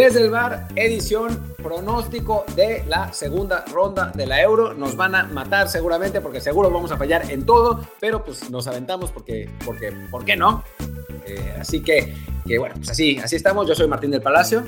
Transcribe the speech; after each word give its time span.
Desde 0.00 0.22
el 0.22 0.30
bar, 0.30 0.66
edición 0.76 1.52
pronóstico 1.62 2.46
de 2.56 2.82
la 2.88 3.12
segunda 3.12 3.66
ronda 3.70 4.10
de 4.14 4.24
la 4.24 4.40
Euro. 4.40 4.72
Nos 4.72 4.96
van 4.96 5.14
a 5.14 5.24
matar 5.24 5.68
seguramente 5.68 6.22
porque 6.22 6.40
seguro 6.40 6.70
vamos 6.70 6.90
a 6.90 6.96
fallar 6.96 7.30
en 7.30 7.44
todo, 7.44 7.84
pero 8.00 8.24
pues 8.24 8.50
nos 8.50 8.66
aventamos 8.66 9.10
porque, 9.10 9.50
porque 9.62 9.92
¿por 10.10 10.24
qué 10.24 10.36
no? 10.36 10.64
Eh, 11.26 11.54
así 11.60 11.82
que, 11.82 12.14
que, 12.46 12.58
bueno, 12.58 12.76
pues 12.76 12.88
así, 12.88 13.18
así 13.18 13.36
estamos. 13.36 13.68
Yo 13.68 13.74
soy 13.74 13.88
Martín 13.88 14.10
del 14.10 14.22
Palacio. 14.22 14.64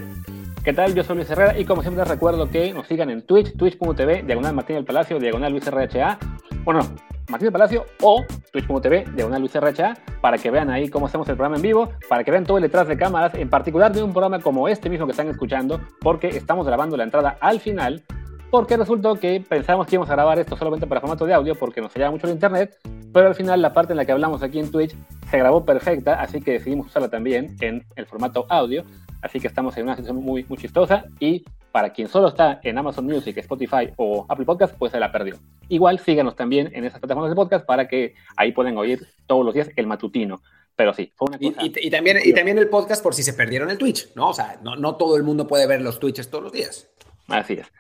¿Qué 0.63 0.75
tal? 0.75 0.95
Yo 0.95 1.03
soy 1.03 1.17
Luis 1.17 1.31
Herrera 1.31 1.59
y 1.59 1.65
como 1.65 1.81
siempre 1.81 2.05
recuerdo 2.05 2.51
que 2.51 2.75
nos 2.75 2.87
sigan 2.87 3.09
en 3.09 3.23
Twitch, 3.23 3.57
twitch.tv, 3.57 4.25
diagonal 4.25 4.53
Martín 4.55 4.77
del 4.77 4.85
Palacio, 4.85 5.19
diagonal 5.19 5.51
Luis 5.53 5.65
RHA. 5.65 6.19
Bueno, 6.63 6.81
Martín 7.29 7.47
del 7.47 7.53
Palacio 7.53 7.87
o 8.03 8.25
twitch.tv, 8.51 9.05
diagonal 9.15 9.41
Luis 9.41 9.55
RHA, 9.55 9.97
para 10.21 10.39
que 10.39 10.51
vean 10.51 10.71
ahí 10.71 10.89
cómo 10.89 11.07
hacemos 11.07 11.29
el 11.29 11.37
programa 11.37 11.57
en 11.57 11.63
vivo, 11.63 11.91
para 12.09 12.25
que 12.25 12.31
vean 12.31 12.45
todo 12.45 12.59
el 12.59 12.63
detrás 12.63 12.89
de 12.89 12.97
cámaras, 12.97 13.35
en 13.35 13.49
particular 13.49 13.93
de 13.93 14.03
un 14.03 14.13
programa 14.13 14.41
como 14.41 14.69
este 14.69 14.91
mismo 14.91 15.07
que 15.07 15.13
están 15.13 15.29
escuchando, 15.29 15.81
porque 16.01 16.29
estamos 16.29 16.67
grabando 16.67 16.97
la 16.97 17.05
entrada 17.05 17.37
al 17.41 17.61
final, 17.61 18.03
porque 18.51 18.77
resultó 18.77 19.15
que 19.15 19.43
pensamos 19.49 19.87
que 19.87 19.97
íbamos 19.97 20.11
a 20.11 20.15
grabar 20.15 20.39
esto 20.39 20.57
solamente 20.57 20.87
para 20.87 21.01
formato 21.01 21.25
de 21.25 21.33
audio, 21.33 21.55
porque 21.55 21.81
nos 21.81 21.93
fallaba 21.93 22.11
mucho 22.11 22.27
el 22.27 22.35
internet, 22.35 22.77
pero 23.13 23.29
al 23.29 23.35
final 23.35 23.63
la 23.63 23.73
parte 23.73 23.93
en 23.93 23.97
la 23.97 24.05
que 24.05 24.13
hablamos 24.13 24.43
aquí 24.43 24.59
en 24.59 24.71
Twitch 24.71 24.95
se 25.31 25.39
grabó 25.39 25.65
perfecta, 25.65 26.21
así 26.21 26.41
que 26.41 26.53
decidimos 26.53 26.89
usarla 26.89 27.09
también 27.09 27.57
en 27.61 27.85
el 27.97 28.07
formato 28.07 28.47
audio. 28.49 28.85
Así 29.23 29.39
que 29.39 29.47
estamos 29.47 29.77
en 29.77 29.85
una 29.85 29.93
situación 29.95 30.23
muy, 30.23 30.45
muy 30.49 30.59
chistosa 30.59 31.05
y 31.21 31.45
para 31.73 31.93
quien 31.93 32.09
solo 32.09 32.29
está 32.29 32.61
en 32.63 32.79
Amazon 32.79 33.07
Music, 33.07 33.37
Spotify 33.39 33.91
o 33.97 34.27
Apple 34.29 34.45
Podcast, 34.45 34.77
pues 34.79 34.93
se 34.93 35.01
la 35.01 35.11
perdió. 35.11 35.37
Igual 35.69 35.99
síganos 35.99 36.37
también 36.37 36.71
en 36.75 36.85
esas 36.85 37.01
plataformas 37.01 37.31
de 37.31 37.37
podcast 37.37 37.67
para 37.67 37.89
que 37.89 38.15
ahí 38.37 38.53
puedan 38.53 38.77
oír 38.77 39.09
todos 39.27 39.45
los 39.45 39.55
días 39.55 39.71
el 39.75 39.87
matutino. 39.87 40.43
Pero 40.77 40.95
sí, 40.95 41.13
fue 41.17 41.29
una 41.29 41.39
cosa. 41.39 41.67
Y, 41.81 41.91
también, 41.91 42.19
y 42.25 42.33
también 42.33 42.59
el 42.59 42.69
podcast 42.69 43.03
por 43.03 43.15
si 43.15 43.23
se 43.23 43.35
perdieron 43.35 43.71
el 43.71 43.79
Twitch, 43.79 44.15
¿no? 44.15 44.29
O 44.29 44.35
sea, 44.35 44.59
no, 44.63 44.77
no 44.77 44.97
todo 44.97 45.17
el 45.17 45.23
mundo 45.23 45.47
puede 45.47 45.67
ver 45.67 45.83
los 45.83 45.99
Twitches 45.99 46.31
todos 46.31 46.45
los 46.45 46.53
días. 46.53 46.91
Así 47.29 47.55
es. 47.55 47.73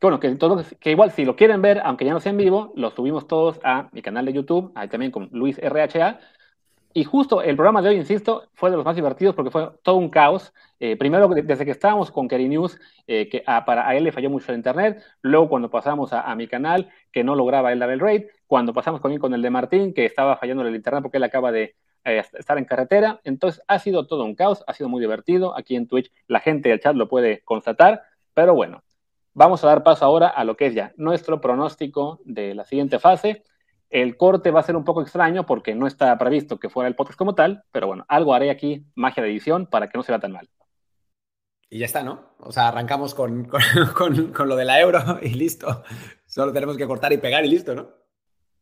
Bueno, 0.00 0.20
que, 0.20 0.28
todo, 0.36 0.62
que 0.78 0.90
igual 0.90 1.10
si 1.10 1.24
lo 1.24 1.36
quieren 1.36 1.62
ver, 1.62 1.80
aunque 1.84 2.04
ya 2.04 2.12
no 2.12 2.20
sea 2.20 2.30
en 2.30 2.36
vivo, 2.36 2.72
los 2.76 2.94
subimos 2.94 3.26
todos 3.26 3.58
a 3.64 3.88
mi 3.92 4.02
canal 4.02 4.26
de 4.26 4.32
YouTube, 4.32 4.70
ahí 4.74 4.88
también 4.88 5.10
con 5.10 5.28
Luis 5.32 5.58
RHA. 5.58 6.20
Y 6.96 7.04
justo 7.04 7.42
el 7.42 7.56
programa 7.56 7.82
de 7.82 7.90
hoy, 7.90 7.96
insisto, 7.96 8.48
fue 8.54 8.70
de 8.70 8.76
los 8.76 8.86
más 8.86 8.96
divertidos 8.96 9.34
porque 9.34 9.50
fue 9.50 9.68
todo 9.82 9.96
un 9.96 10.08
caos. 10.08 10.54
Eh, 10.80 10.96
primero, 10.96 11.28
desde 11.28 11.66
que 11.66 11.70
estábamos 11.70 12.10
con 12.10 12.26
Kerry 12.26 12.48
News, 12.48 12.80
eh, 13.06 13.28
que 13.28 13.44
para 13.66 13.86
a 13.86 13.94
él 13.94 14.04
le 14.04 14.12
falló 14.12 14.30
mucho 14.30 14.50
el 14.50 14.56
internet. 14.56 15.04
Luego, 15.20 15.50
cuando 15.50 15.68
pasamos 15.68 16.14
a, 16.14 16.34
mi 16.34 16.48
canal, 16.48 16.88
que 17.12 17.22
no 17.22 17.34
lograba 17.34 17.70
él 17.70 17.80
dar 17.80 17.90
el 17.90 18.00
raid. 18.00 18.22
Cuando 18.46 18.72
pasamos 18.72 19.02
con, 19.02 19.14
con 19.18 19.34
el 19.34 19.42
de 19.42 19.50
Martín, 19.50 19.92
que 19.92 20.06
estaba 20.06 20.38
fallando 20.38 20.66
el 20.66 20.74
internet 20.74 21.02
porque 21.02 21.18
él 21.18 21.24
acaba 21.24 21.52
de 21.52 21.76
eh, 22.04 22.22
estar 22.32 22.56
en 22.56 22.64
carretera. 22.64 23.20
Entonces, 23.24 23.62
ha 23.68 23.78
sido 23.78 24.06
todo 24.06 24.24
un 24.24 24.34
caos, 24.34 24.64
ha 24.66 24.72
sido 24.72 24.88
muy 24.88 25.02
divertido. 25.02 25.54
Aquí 25.54 25.76
en 25.76 25.88
Twitch, 25.88 26.10
la 26.28 26.40
gente 26.40 26.70
del 26.70 26.80
chat 26.80 26.96
lo 26.96 27.10
puede 27.10 27.42
constatar. 27.44 28.04
Pero 28.32 28.54
bueno, 28.54 28.82
vamos 29.34 29.62
a 29.62 29.66
dar 29.66 29.82
paso 29.82 30.06
ahora 30.06 30.28
a 30.28 30.44
lo 30.44 30.56
que 30.56 30.68
es 30.68 30.74
ya 30.74 30.94
nuestro 30.96 31.42
pronóstico 31.42 32.20
de 32.24 32.54
la 32.54 32.64
siguiente 32.64 32.98
fase. 32.98 33.44
El 33.96 34.18
corte 34.18 34.50
va 34.50 34.60
a 34.60 34.62
ser 34.62 34.76
un 34.76 34.84
poco 34.84 35.00
extraño 35.00 35.46
porque 35.46 35.74
no 35.74 35.86
está 35.86 36.18
previsto 36.18 36.58
que 36.58 36.68
fuera 36.68 36.86
el 36.86 36.94
podcast 36.94 37.18
como 37.18 37.34
tal, 37.34 37.64
pero 37.72 37.86
bueno, 37.86 38.04
algo 38.08 38.34
haré 38.34 38.50
aquí, 38.50 38.84
magia 38.94 39.22
de 39.22 39.30
edición, 39.30 39.64
para 39.64 39.88
que 39.88 39.96
no 39.96 40.02
se 40.02 40.12
vea 40.12 40.18
tan 40.18 40.32
mal. 40.32 40.50
Y 41.70 41.78
ya 41.78 41.86
está, 41.86 42.02
¿no? 42.02 42.34
O 42.40 42.52
sea, 42.52 42.68
arrancamos 42.68 43.14
con, 43.14 43.44
con, 43.94 44.34
con, 44.34 44.48
lo 44.50 44.56
de 44.56 44.66
la 44.66 44.78
euro 44.82 45.00
y 45.22 45.30
listo. 45.30 45.82
Solo 46.26 46.52
tenemos 46.52 46.76
que 46.76 46.86
cortar 46.86 47.10
y 47.14 47.16
pegar 47.16 47.42
y 47.46 47.48
listo, 47.48 47.74
¿no? 47.74 47.88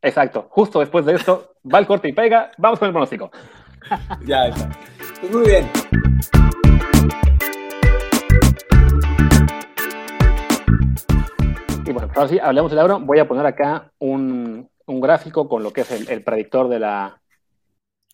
Exacto. 0.00 0.46
Justo 0.50 0.78
después 0.78 1.04
de 1.04 1.16
esto, 1.16 1.56
va 1.74 1.80
el 1.80 1.88
corte 1.88 2.06
y 2.06 2.12
pega, 2.12 2.52
vamos 2.56 2.78
con 2.78 2.86
el 2.86 2.92
pronóstico. 2.92 3.32
ya 4.24 4.46
está. 4.46 4.70
Pues 5.20 5.32
muy 5.32 5.46
bien. 5.46 5.68
Y 11.84 11.92
bueno, 11.92 12.08
ahora 12.14 12.28
sí, 12.28 12.38
hablemos 12.38 12.70
del 12.70 12.78
euro. 12.78 13.00
Voy 13.00 13.18
a 13.18 13.26
poner 13.26 13.44
acá 13.44 13.90
un, 13.98 14.70
un 14.86 15.00
gráfico 15.00 15.48
con 15.48 15.62
lo 15.62 15.72
que 15.72 15.82
es 15.82 15.90
el, 15.90 16.22
predictor 16.22 16.68
de 16.68 16.78
la... 16.78 17.20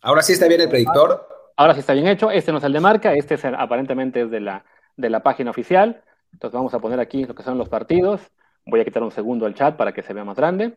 Ahora 0.02 0.22
sí 0.22 0.32
está 0.32 0.46
bien 0.46 0.60
el 0.60 0.68
predictor. 0.68 1.28
Ahora 1.56 1.74
sí 1.74 1.80
está 1.80 1.92
bien 1.92 2.06
hecho. 2.06 2.30
Este 2.30 2.52
no 2.52 2.58
es 2.58 2.64
el 2.64 2.72
de 2.72 2.80
marca, 2.80 3.12
este 3.14 3.34
es 3.34 3.44
aparentemente 3.44 4.22
es 4.22 4.30
de 4.30 4.40
la, 4.40 4.64
de 4.96 5.10
la 5.10 5.22
página 5.22 5.50
oficial. 5.50 6.02
Entonces 6.32 6.54
vamos 6.54 6.72
a 6.74 6.78
poner 6.78 7.00
aquí 7.00 7.24
lo 7.24 7.34
que 7.34 7.42
son 7.42 7.58
los 7.58 7.68
partidos. 7.68 8.20
Voy 8.64 8.80
a 8.80 8.84
quitar 8.84 9.02
un 9.02 9.10
segundo 9.10 9.46
el 9.46 9.54
chat 9.54 9.76
para 9.76 9.92
que 9.92 10.02
se 10.02 10.12
vea 10.12 10.24
más 10.24 10.36
grande. 10.36 10.76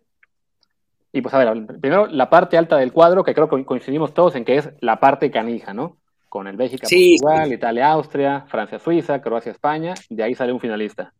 Y 1.11 1.21
pues 1.21 1.33
a 1.35 1.37
ver, 1.37 1.65
primero 1.79 2.07
la 2.07 2.29
parte 2.29 2.57
alta 2.57 2.77
del 2.77 2.91
cuadro, 2.91 3.23
que 3.23 3.35
creo 3.35 3.47
que 3.47 3.63
coincidimos 3.65 4.13
todos 4.13 4.35
en 4.35 4.45
que 4.45 4.57
es 4.57 4.69
la 4.81 4.99
parte 4.99 5.29
canija, 5.29 5.73
¿no? 5.73 5.97
Con 6.27 6.47
el 6.47 6.57
Bélgica, 6.57 6.87
Portugal, 6.89 7.53
Italia, 7.53 7.91
Austria, 7.91 8.45
Francia, 8.47 8.79
Suiza, 8.79 9.21
Croacia, 9.21 9.51
España. 9.51 9.93
De 10.09 10.23
ahí 10.23 10.33
sale 10.33 10.51
un 10.51 10.59
finalista. 10.59 11.13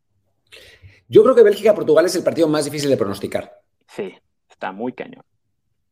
Yo 1.06 1.22
creo 1.22 1.36
que 1.36 1.44
Bélgica-Portugal 1.44 2.06
es 2.06 2.16
el 2.16 2.24
partido 2.24 2.48
más 2.48 2.64
difícil 2.64 2.90
de 2.90 2.96
pronosticar. 2.96 3.52
Sí, 3.86 4.12
Está 4.54 4.70
muy 4.70 4.92
cañón. 4.92 5.24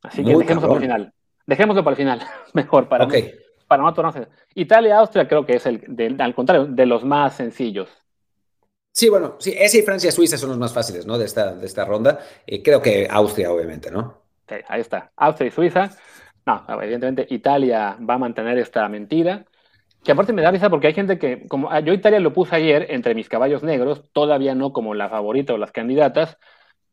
Así 0.03 0.25
que 0.25 0.37
dejémoslo 0.37 0.69
para 0.69 0.75
el 0.75 0.83
final. 0.83 1.13
Dejémoslo 1.47 1.85
para 1.85 1.93
el 1.93 1.97
final. 1.97 2.21
Mejor 2.55 2.89
para, 2.89 3.09
para 3.67 3.83
no 3.83 3.93
tornarse. 3.93 4.29
Italia, 4.55 4.99
Austria 4.99 5.27
creo 5.27 5.45
que 5.45 5.57
es 5.57 5.67
el, 5.67 6.17
al 6.21 6.35
contrario, 6.35 6.67
de 6.67 6.87
los 6.87 7.05
más 7.05 7.35
sencillos. 7.35 7.89
Sí, 8.93 9.09
bueno, 9.09 9.37
sí, 9.39 9.53
ese 9.59 9.79
y 9.79 9.83
Francia 9.83 10.13
Suiza 10.13 10.39
son 10.39 10.51
los 10.51 10.59
más 10.59 10.73
fáciles, 10.73 11.07
¿no? 11.07 11.19
De 11.19 11.25
esta, 11.25 11.55
de 11.55 11.67
esta 11.67 11.85
ronda. 11.85 12.21
Y 12.47 12.63
creo 12.63 12.81
que 12.81 13.09
Austria, 13.11 13.51
obviamente, 13.51 13.91
¿no? 13.91 14.23
Sí, 14.49 14.57
ahí 14.69 14.81
está. 14.81 15.11
Austria 15.17 15.49
y 15.49 15.51
Suiza. 15.51 15.91
No, 16.47 16.65
evidentemente 16.69 17.27
Italia 17.31 17.97
va 18.09 18.15
a 18.15 18.19
mantener 18.19 18.59
esta 18.59 18.89
mentira. 18.89 19.45
Que 20.05 20.13
aparte 20.13 20.33
me 20.33 20.43
da 20.43 20.51
risa 20.51 20.71
porque 20.71 20.89
hay 20.89 20.95
gente 20.95 21.19
que, 21.19 21.47
como 21.49 21.71
ah, 21.71 21.81
yo 21.81 21.93
Italia 21.93 22.21
lo 22.21 22.33
puse 22.33 22.57
ayer 22.57 22.87
entre 22.91 23.15
mis 23.15 23.29
caballos 23.29 23.63
negros, 23.63 24.03
todavía 24.13 24.55
no 24.55 24.73
como 24.73 24.95
la 24.95 25.09
favorita 25.09 25.55
o 25.55 25.59
las 25.59 25.73
candidatas, 25.73 26.39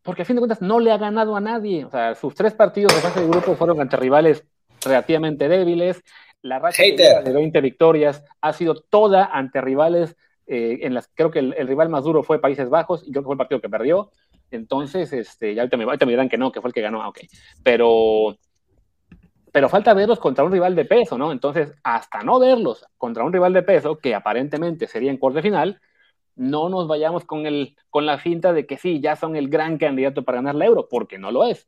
porque 0.10 0.24
a 0.24 0.26
fin 0.26 0.38
de 0.38 0.40
cuentas 0.40 0.60
no 0.60 0.80
le 0.80 0.92
ha 0.92 0.98
ganado 0.98 1.36
a 1.36 1.40
nadie. 1.40 1.86
O 1.86 1.92
sea, 1.92 2.16
sus 2.16 2.34
tres 2.34 2.56
partidos 2.56 2.96
de 2.96 3.00
fase 3.00 3.22
de 3.22 3.28
grupo 3.28 3.54
fueron 3.54 3.80
ante 3.80 3.96
rivales 3.96 4.44
relativamente 4.84 5.48
débiles. 5.48 6.04
La 6.42 6.58
racha 6.58 6.82
de 6.82 7.32
20 7.32 7.62
victorias 7.62 8.24
ha 8.42 8.52
sido 8.54 8.74
toda 8.74 9.26
ante 9.26 9.62
rivales 9.62 10.18
eh, 10.48 10.80
en 10.82 10.96
las 10.96 11.08
creo 11.14 11.30
que 11.30 11.38
el, 11.38 11.68
rival 11.68 11.90
más 11.90 12.04
duro 12.04 12.24
fue 12.24 12.42
Países 12.42 12.72
Bajos 12.72 13.04
y 13.08 13.12
creo 13.12 13.22
que 13.22 13.28
fue 13.28 13.36
el 13.36 13.38
partido 13.38 13.62
que 13.62 13.70
perdió. 13.70 14.10
Entonces, 14.50 15.14
este, 15.14 15.54
ya 15.54 15.62
ahorita 15.62 15.78
me, 15.78 15.84
ahorita 15.84 16.08
me 16.08 16.14
dirán 16.14 16.28
que 16.28 16.40
no, 16.40 16.52
que 16.52 16.60
fue 16.60 16.70
el 16.70 16.74
que 16.74 16.82
ganó, 16.82 17.04
ah, 17.04 17.10
ok. 17.10 17.20
Pero, 17.62 18.36
pero 19.52 19.70
falta 19.70 19.94
verlos 19.94 20.18
contra 20.18 20.44
un 20.44 20.52
rival 20.52 20.76
de 20.76 20.86
peso, 20.86 21.20
¿no? 21.20 21.32
Entonces, 21.32 21.72
hasta 21.84 22.24
no 22.24 22.40
verlos 22.40 22.84
contra 22.98 23.24
un 23.24 23.32
rival 23.32 23.54
de 23.54 23.62
peso, 23.62 24.00
que 24.00 24.16
aparentemente 24.16 24.88
sería 24.88 25.12
en 25.12 25.18
corte 25.18 25.44
final, 25.44 25.80
no 26.40 26.70
nos 26.70 26.88
vayamos 26.88 27.26
con, 27.26 27.46
el, 27.46 27.76
con 27.90 28.06
la 28.06 28.18
finta 28.18 28.54
de 28.54 28.66
que 28.66 28.78
sí, 28.78 29.02
ya 29.02 29.16
son 29.16 29.36
el 29.36 29.50
gran 29.50 29.78
candidato 29.78 30.24
para 30.24 30.38
ganar 30.38 30.56
la 30.56 30.66
euro, 30.66 30.88
porque 30.90 31.20
no 31.20 31.32
lo 31.32 31.46
es. 31.46 31.68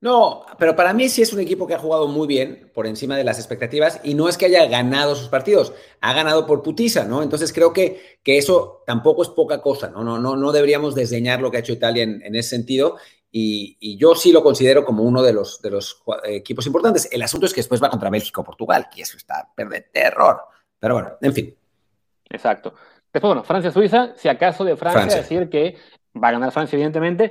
No, 0.00 0.44
pero 0.58 0.74
para 0.74 0.92
mí 0.92 1.08
sí 1.08 1.22
es 1.22 1.32
un 1.32 1.38
equipo 1.38 1.64
que 1.64 1.74
ha 1.74 1.78
jugado 1.78 2.08
muy 2.08 2.26
bien 2.26 2.72
por 2.74 2.88
encima 2.88 3.16
de 3.16 3.22
las 3.22 3.38
expectativas 3.38 4.00
y 4.02 4.14
no 4.14 4.28
es 4.28 4.36
que 4.36 4.46
haya 4.46 4.66
ganado 4.66 5.14
sus 5.14 5.28
partidos, 5.28 5.72
ha 6.00 6.12
ganado 6.12 6.44
por 6.44 6.62
putiza, 6.62 7.04
¿no? 7.04 7.22
Entonces 7.22 7.52
creo 7.52 7.72
que, 7.72 8.18
que 8.24 8.36
eso 8.36 8.82
tampoco 8.84 9.22
es 9.22 9.28
poca 9.28 9.60
cosa, 9.60 9.90
¿no? 9.90 10.02
No, 10.02 10.18
no, 10.18 10.34
no 10.34 10.50
deberíamos 10.50 10.96
desdeñar 10.96 11.40
lo 11.40 11.52
que 11.52 11.58
ha 11.58 11.60
hecho 11.60 11.72
Italia 11.72 12.02
en, 12.02 12.34
ese 12.34 12.48
sentido 12.48 12.96
y, 13.30 13.96
yo 13.96 14.16
sí 14.16 14.32
lo 14.32 14.42
considero 14.42 14.84
como 14.84 15.04
uno 15.04 15.22
de 15.22 15.34
los, 15.34 15.62
de 15.62 15.70
los 15.70 16.02
equipos 16.24 16.66
importantes. 16.66 17.08
El 17.12 17.22
asunto 17.22 17.46
es 17.46 17.54
que 17.54 17.60
después 17.60 17.80
va 17.80 17.88
contra 17.88 18.10
México 18.10 18.40
o 18.40 18.44
Portugal 18.44 18.88
y 18.96 19.02
eso 19.02 19.16
está 19.16 19.52
de 19.56 19.82
terror. 19.82 20.40
Pero 20.80 20.94
bueno, 20.94 21.12
en 21.20 21.32
fin. 21.32 21.56
Exacto. 22.28 22.74
Después, 23.12 23.28
bueno, 23.28 23.44
Francia-Suiza, 23.44 24.14
si 24.16 24.28
acaso 24.28 24.64
de 24.64 24.76
Francia, 24.76 25.18
decir 25.18 25.50
que 25.50 25.76
va 26.16 26.28
a 26.28 26.32
ganar 26.32 26.52
Francia, 26.52 26.76
evidentemente, 26.76 27.30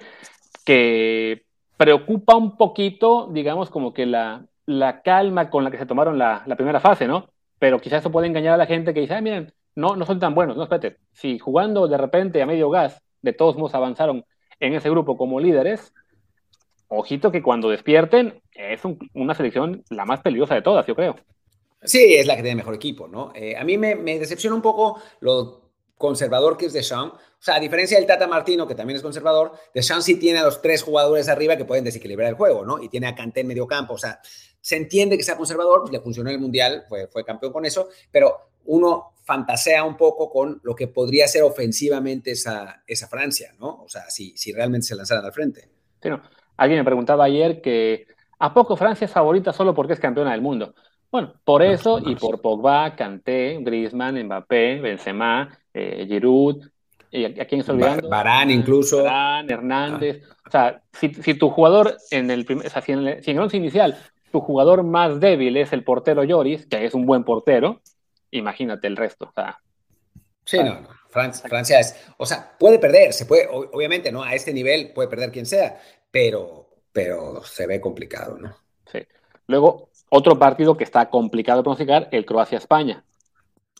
que 0.63 1.45
preocupa 1.75 2.35
un 2.35 2.55
poquito, 2.57 3.27
digamos, 3.31 3.69
como 3.69 3.93
que 3.93 4.05
la, 4.05 4.45
la 4.67 5.01
calma 5.01 5.49
con 5.49 5.63
la 5.63 5.71
que 5.71 5.77
se 5.77 5.87
tomaron 5.87 6.19
la, 6.19 6.43
la, 6.45 6.55
primera 6.55 6.79
fase, 6.79 7.07
¿no? 7.07 7.29
Pero 7.57 7.79
quizás 7.79 8.01
eso 8.01 8.11
puede 8.11 8.27
engañar 8.27 8.53
a 8.53 8.57
la 8.57 8.67
gente 8.67 8.93
que 8.93 9.01
dice, 9.01 9.15
ay, 9.15 9.23
miren, 9.23 9.53
no, 9.75 9.95
no 9.95 10.05
son 10.05 10.19
tan 10.19 10.35
buenos, 10.35 10.55
no, 10.55 10.63
espérate, 10.63 10.97
si 11.13 11.39
jugando 11.39 11.87
de 11.87 11.97
repente 11.97 12.41
a 12.41 12.45
medio 12.45 12.69
gas, 12.69 13.01
de 13.21 13.33
todos 13.33 13.55
modos 13.55 13.73
avanzaron 13.73 14.25
en 14.59 14.73
ese 14.73 14.89
grupo 14.89 15.17
como 15.17 15.39
líderes, 15.39 15.93
ojito 16.87 17.31
que 17.31 17.41
cuando 17.41 17.69
despierten 17.69 18.41
es 18.53 18.81
una 19.13 19.33
selección 19.33 19.83
la 19.89 20.05
más 20.05 20.21
peligrosa 20.21 20.55
de 20.55 20.61
todas, 20.61 20.85
yo 20.85 20.95
creo. 20.95 21.15
Sí, 21.83 22.13
es 22.13 22.27
la 22.27 22.35
que 22.35 22.43
tiene 22.43 22.57
mejor 22.57 22.75
equipo, 22.75 23.07
¿no? 23.07 23.31
Eh, 23.33 23.55
a 23.57 23.63
mí 23.63 23.77
me, 23.77 23.95
me, 23.95 24.19
decepciona 24.19 24.55
un 24.55 24.61
poco 24.61 25.01
lo 25.19 25.60
conservador 26.01 26.57
que 26.57 26.65
es 26.65 26.73
Deschamps. 26.73 27.15
O 27.15 27.43
sea, 27.43 27.55
a 27.55 27.59
diferencia 27.59 27.97
del 27.97 28.07
Tata 28.07 28.27
Martino, 28.27 28.67
que 28.67 28.75
también 28.75 28.97
es 28.97 29.03
conservador, 29.03 29.53
Deschamps 29.73 30.03
sí 30.03 30.19
tiene 30.19 30.39
a 30.39 30.43
los 30.43 30.61
tres 30.61 30.83
jugadores 30.83 31.29
arriba 31.29 31.55
que 31.55 31.63
pueden 31.63 31.85
desequilibrar 31.85 32.27
el 32.27 32.35
juego, 32.35 32.65
¿no? 32.65 32.81
Y 32.81 32.89
tiene 32.89 33.07
a 33.07 33.15
Kanté 33.15 33.41
en 33.41 33.47
medio 33.47 33.67
campo. 33.67 33.93
O 33.93 33.97
sea, 33.97 34.19
se 34.59 34.75
entiende 34.75 35.17
que 35.17 35.23
sea 35.23 35.37
conservador, 35.37 35.81
pues 35.81 35.91
le 35.93 35.99
funcionó 35.99 36.29
el 36.29 36.39
Mundial, 36.39 36.85
fue, 36.89 37.23
campeón 37.25 37.53
con 37.53 37.65
eso, 37.65 37.89
pero 38.11 38.49
uno 38.65 39.13
fantasea 39.23 39.83
un 39.83 39.95
poco 39.95 40.29
con 40.29 40.59
lo 40.63 40.75
que 40.75 40.87
podría 40.87 41.27
ser 41.27 41.43
ofensivamente 41.43 42.31
esa, 42.31 42.81
Francia, 43.09 43.53
¿no? 43.59 43.83
O 43.83 43.87
sea, 43.87 44.09
si, 44.09 44.33
realmente 44.53 44.87
se 44.87 44.95
lanzaran 44.95 45.23
al 45.23 45.33
frente. 45.33 45.69
Alguien 46.57 46.79
me 46.79 46.85
preguntaba 46.85 47.25
ayer 47.25 47.61
que 47.61 48.07
¿a 48.39 48.53
poco 48.53 48.75
Francia 48.75 49.05
es 49.05 49.11
favorita 49.11 49.53
solo 49.53 49.73
porque 49.73 49.93
es 49.93 49.99
campeona 49.99 50.31
del 50.31 50.41
mundo? 50.41 50.75
Bueno, 51.11 51.33
por 51.43 51.61
eso 51.61 51.99
y 51.99 52.15
por 52.15 52.41
Pogba, 52.41 52.95
Kanté, 52.95 53.57
Griezmann, 53.61 54.23
Mbappé, 54.23 54.79
Benzema, 54.79 55.59
eh, 55.73 56.05
Giroud, 56.07 56.63
y 57.11 57.25
a, 57.25 57.45
quién 57.45 57.59
estoy 57.59 57.75
olvidando? 57.75 58.07
Barán 58.07 58.49
incluso. 58.49 59.03
Barán, 59.03 59.51
Hernández. 59.51 60.23
O 60.47 60.49
sea, 60.49 60.81
si, 60.93 61.09
tu 61.09 61.49
jugador 61.49 61.97
en 62.09 62.31
el, 62.31 62.47
o 62.49 62.69
sea, 62.69 62.81
si 62.81 62.93
en 62.93 63.05
el, 63.05 63.23
si 63.23 63.31
en 63.31 63.37
el 63.37 63.43
once 63.43 63.57
inicial 63.57 63.97
tu 64.31 64.39
jugador 64.39 64.83
más 64.83 65.19
débil 65.19 65.57
es 65.57 65.73
el 65.73 65.83
portero 65.83 66.23
Lloris, 66.23 66.65
que 66.65 66.85
es 66.85 66.93
un 66.93 67.05
buen 67.05 67.25
portero, 67.25 67.81
imagínate 68.31 68.87
el 68.87 68.95
resto. 68.95 69.25
O 69.25 69.33
sea, 69.33 69.59
sí, 70.45 70.59
no, 70.59 70.79
no. 70.79 70.87
Francia, 71.09 71.77
es, 71.81 72.09
o 72.15 72.25
sea, 72.25 72.55
puede 72.57 72.79
perder, 72.79 73.11
se 73.11 73.25
puede, 73.25 73.45
obviamente, 73.49 74.13
¿no? 74.13 74.23
A 74.23 74.33
este 74.33 74.53
nivel 74.53 74.93
puede 74.93 75.09
perder 75.09 75.29
quien 75.29 75.45
sea, 75.45 75.77
pero, 76.09 76.69
pero 76.93 77.43
se 77.43 77.67
ve 77.67 77.81
complicado, 77.81 78.37
¿no? 78.37 78.55
Sí. 78.89 78.99
Luego, 79.47 79.89
otro 80.11 80.37
partido 80.37 80.77
que 80.77 80.83
está 80.83 81.09
complicado 81.09 81.59
de 81.59 81.63
pronosticar, 81.63 82.09
el 82.11 82.25
Croacia-España. 82.25 83.03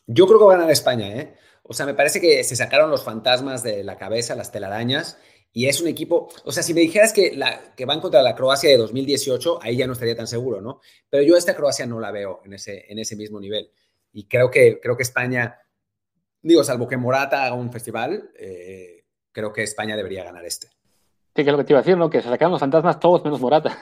Yo 0.07 0.25
creo 0.25 0.39
que 0.39 0.45
va 0.45 0.53
a 0.53 0.57
ganar 0.57 0.71
España, 0.71 1.07
¿eh? 1.07 1.35
O 1.63 1.73
sea, 1.73 1.85
me 1.85 1.93
parece 1.93 2.19
que 2.19 2.43
se 2.43 2.55
sacaron 2.55 2.89
los 2.89 3.03
fantasmas 3.03 3.63
de 3.63 3.83
la 3.83 3.97
cabeza, 3.97 4.35
las 4.35 4.51
telarañas, 4.51 5.17
y 5.53 5.67
es 5.67 5.81
un 5.81 5.87
equipo, 5.87 6.29
o 6.45 6.51
sea, 6.51 6.63
si 6.63 6.73
me 6.73 6.81
dijeras 6.81 7.13
que, 7.13 7.35
la, 7.35 7.73
que 7.75 7.85
van 7.85 8.01
contra 8.01 8.21
la 8.23 8.35
Croacia 8.35 8.69
de 8.69 8.77
2018, 8.77 9.59
ahí 9.61 9.77
ya 9.77 9.87
no 9.87 9.93
estaría 9.93 10.15
tan 10.15 10.27
seguro, 10.27 10.61
¿no? 10.61 10.79
Pero 11.09 11.23
yo 11.23 11.37
esta 11.37 11.55
Croacia 11.55 11.85
no 11.85 11.99
la 11.99 12.11
veo 12.11 12.41
en 12.45 12.53
ese, 12.53 12.85
en 12.89 12.99
ese 12.99 13.15
mismo 13.15 13.39
nivel. 13.39 13.71
Y 14.13 14.27
creo 14.27 14.49
que, 14.49 14.79
creo 14.81 14.97
que 14.97 15.03
España 15.03 15.57
Digo, 16.43 16.63
salvo 16.63 16.87
que 16.87 16.97
Morata 16.97 17.45
haga 17.45 17.55
un 17.55 17.71
festival, 17.71 18.31
eh, 18.37 19.05
creo 19.31 19.53
que 19.53 19.63
España 19.63 19.95
debería 19.95 20.23
ganar 20.23 20.43
este. 20.43 20.67
Sí, 21.35 21.43
que 21.43 21.49
es 21.49 21.51
lo 21.51 21.57
que 21.57 21.63
te 21.63 21.73
iba 21.73 21.79
a 21.79 21.83
decir, 21.83 21.97
¿no? 21.97 22.09
Que 22.09 22.21
se 22.21 22.29
sacaron 22.29 22.51
los 22.51 22.59
fantasmas 22.59 22.99
todos 22.99 23.23
menos 23.23 23.39
Morata. 23.39 23.77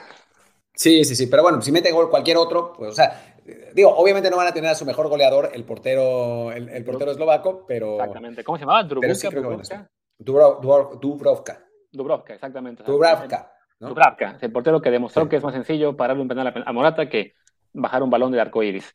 Sí, 0.80 1.04
sí, 1.04 1.14
sí, 1.14 1.26
pero 1.26 1.42
bueno, 1.42 1.60
si 1.60 1.70
mete 1.72 1.92
gol 1.92 2.08
cualquier 2.08 2.38
otro, 2.38 2.72
pues, 2.72 2.92
o 2.92 2.94
sea, 2.94 3.34
digo, 3.74 3.94
obviamente 3.94 4.30
no 4.30 4.38
van 4.38 4.46
a 4.46 4.54
tener 4.54 4.70
a 4.70 4.74
su 4.74 4.86
mejor 4.86 5.08
goleador, 5.08 5.50
el 5.52 5.62
portero, 5.64 6.52
el, 6.52 6.82
portero 6.86 7.10
eslovaco, 7.10 7.66
pero... 7.68 7.96
Exactamente, 7.96 8.42
¿cómo 8.42 8.56
se 8.56 8.62
llamaba? 8.62 8.84
Dubrovka. 8.84 9.90
Dubrovka. 10.18 11.66
Dubrovka, 11.92 12.32
exactamente. 12.32 12.82
Dubravka. 12.82 13.52
¿no? 13.78 13.90
Dubravka, 13.90 14.38
el 14.40 14.50
portero 14.50 14.80
que 14.80 14.90
demostró 14.90 15.28
que 15.28 15.36
es 15.36 15.42
más 15.42 15.52
sencillo 15.52 15.98
pararle 15.98 16.22
un 16.22 16.28
penal 16.28 16.50
a 16.64 16.72
Morata 16.72 17.10
que 17.10 17.34
bajar 17.74 18.02
un 18.02 18.08
balón 18.08 18.32
de 18.32 18.40
arco 18.40 18.62
iris. 18.62 18.90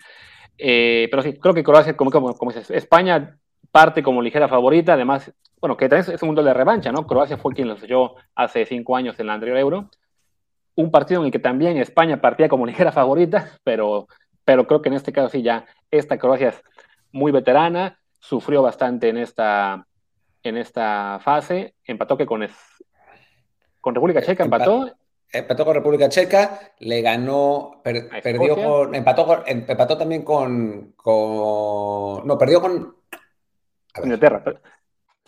Eh, 0.58 1.08
pero 1.12 1.22
sí, 1.22 1.38
creo 1.38 1.54
que 1.54 1.64
Croacia, 1.64 1.96
como, 1.96 2.10
como, 2.10 2.36
como 2.36 2.52
dices, 2.52 2.72
España 2.72 3.38
parte 3.70 4.02
como 4.02 4.24
ligera 4.24 4.48
favorita, 4.48 4.94
además, 4.94 5.32
bueno, 5.62 5.78
que 5.78 5.88
también 5.88 6.16
es 6.16 6.24
un 6.24 6.30
mundo 6.30 6.42
de 6.42 6.52
revancha, 6.52 6.92
¿no? 6.92 7.06
Croacia 7.06 7.38
fue 7.38 7.54
quien 7.54 7.68
lo 7.68 7.78
selló 7.78 8.16
hace 8.34 8.66
cinco 8.66 8.96
años 8.96 9.20
en 9.20 9.28
el 9.28 9.30
anterior 9.30 9.60
Euro. 9.60 9.92
Un 10.76 10.92
partido 10.92 11.22
en 11.22 11.28
el 11.28 11.32
que 11.32 11.40
también 11.40 11.78
España 11.78 12.22
partía 12.22 12.50
como 12.50 12.66
ligera 12.68 12.92
favorita, 12.92 13.52
pero, 13.64 14.08
pero 14.44 14.68
creo 14.68 14.82
que 14.82 14.90
en 14.90 14.96
este 14.96 15.14
caso 15.14 15.30
sí 15.30 15.42
ya 15.42 15.66
esta 15.92 16.18
Croacia 16.18 16.50
es 16.50 16.62
muy 17.12 17.32
veterana, 17.32 18.00
sufrió 18.20 18.62
bastante 18.62 19.10
en 19.10 19.18
esta, 19.18 19.88
en 20.44 20.58
esta 20.58 21.20
fase, 21.24 21.76
empató 21.84 22.18
que 22.18 22.26
con, 22.26 22.46
con 23.82 23.96
República 23.96 24.22
Checa, 24.22 24.44
empató. 24.44 24.92
Empató 25.32 25.66
con 25.66 25.76
República 25.76 26.08
Checa, 26.08 26.74
le 26.80 27.02
ganó, 27.02 27.82
perdió 27.84 28.56
con, 28.56 28.96
empató, 28.96 29.44
empató 29.46 29.98
también 29.98 30.24
con, 30.24 30.94
con, 30.96 32.26
no, 32.26 32.38
perdió 32.38 32.62
con, 32.62 32.96
Inglaterra. 34.04 34.44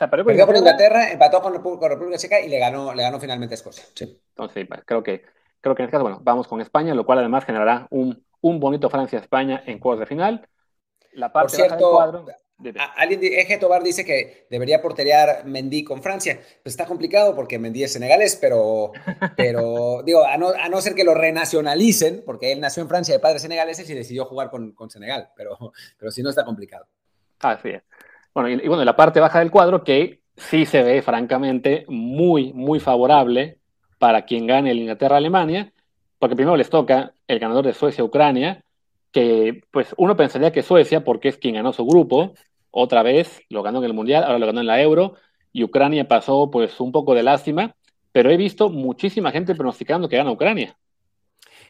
perdió 0.10 0.46
con 0.46 0.56
Inglaterra, 0.56 1.12
empató 1.12 1.42
con, 1.42 1.54
República 1.54 2.18
Checa 2.18 2.40
y 2.40 2.48
le 2.48 2.60
ganó, 2.60 2.94
le 2.94 3.04
ganó 3.04 3.20
finalmente 3.20 3.54
a 3.54 3.58
Escocia. 3.58 3.84
Entonces, 4.00 4.68
creo 4.86 5.04
que, 5.04 5.24
creo 5.62 5.76
que 5.76 5.84
en 5.84 5.86
este 5.86 5.94
caso, 5.94 6.04
bueno, 6.04 6.20
vamos 6.22 6.48
con 6.48 6.62
España, 6.62 6.94
lo 6.94 7.06
cual 7.06 7.20
además 7.20 7.46
generará 7.46 7.88
un, 7.90 8.24
un 8.42 8.60
bonito 8.60 8.90
Francia-España 8.90 9.64
en 9.66 9.80
cuartos 9.80 10.02
de 10.02 10.06
final. 10.06 10.48
La 11.14 11.32
parte 11.32 11.58
Por 11.58 11.68
cierto, 11.68 11.92
cuadro, 11.92 12.26
alguien, 12.96 13.20
Eje 13.24 13.58
Tobar 13.58 13.84
dice 13.84 14.04
que 14.04 14.48
debería 14.50 14.82
porterear 14.82 15.46
Mendy 15.46 15.84
con 15.84 16.02
Francia. 16.02 16.40
Pues 16.64 16.74
está 16.74 16.86
complicado 16.86 17.36
porque 17.36 17.60
Mendy 17.60 17.84
es 17.84 17.94
senegalés, 17.94 18.38
pero, 18.40 18.92
pero 19.38 20.02
digo, 20.04 20.26
a 20.26 20.38
no, 20.38 20.50
a 20.50 20.68
no, 20.70 20.82
ser 20.82 20.96
que 20.96 21.04
lo 21.04 21.14
renacionalicen, 21.14 22.24
porque 22.26 22.52
él 22.52 22.60
nació 22.60 22.84
en 22.84 22.90
Francia 22.90 23.14
de 23.14 23.20
padres 23.20 23.44
senegaleses 23.44 23.90
y 23.90 23.94
decidió 23.94 24.26
jugar 24.26 24.50
con, 24.50 24.72
con 24.72 24.90
Senegal, 24.90 25.30
pero, 25.36 25.58
pero 25.98 26.12
si 26.12 26.24
no 26.24 26.30
está 26.30 26.44
complicado. 26.44 26.88
Así 27.40 27.70
es. 27.70 27.84
Bueno, 28.34 28.50
y, 28.50 28.68
bueno, 28.68 28.84
la 28.84 28.96
parte 28.96 29.20
baja 29.20 29.40
del 29.40 29.52
cuadro 29.52 29.84
que 29.84 30.22
sí 30.36 30.66
se 30.66 30.84
ve 30.84 31.02
francamente 31.02 31.86
muy, 31.88 32.54
muy 32.54 32.80
favorable 32.80 33.60
para 33.98 34.26
quien 34.26 34.48
gane 34.48 34.72
el 34.72 34.80
Inglaterra-Alemania, 34.80 35.74
porque 36.20 36.36
primero 36.36 36.58
les 36.58 36.70
toca 36.70 37.14
el 37.28 37.40
ganador 37.40 37.66
de 37.66 37.74
Suecia-Ucrania, 37.74 38.64
que 39.12 39.64
pues 39.72 39.94
uno 39.98 40.16
pensaría 40.16 40.52
que 40.52 40.64
Suecia, 40.64 41.04
porque 41.04 41.30
es 41.30 41.38
quien 41.38 41.56
ganó 41.56 41.74
su 41.74 41.86
grupo, 41.86 42.34
otra 42.72 43.04
vez 43.04 43.42
lo 43.50 43.64
ganó 43.64 43.80
en 43.80 43.86
el 43.86 43.94
Mundial, 43.94 44.24
ahora 44.24 44.40
lo 44.40 44.46
ganó 44.46 44.62
en 44.62 44.68
la 44.68 44.82
Euro, 44.82 45.16
y 45.52 45.64
Ucrania 45.64 46.08
pasó 46.08 46.52
pues 46.52 46.80
un 46.80 46.92
poco 46.92 47.16
de 47.16 47.24
lástima, 47.24 47.76
pero 48.12 48.30
he 48.30 48.38
visto 48.38 48.70
muchísima 48.70 49.32
gente 49.32 49.56
pronosticando 49.56 50.10
que 50.10 50.18
gana 50.18 50.32
Ucrania. 50.32 50.78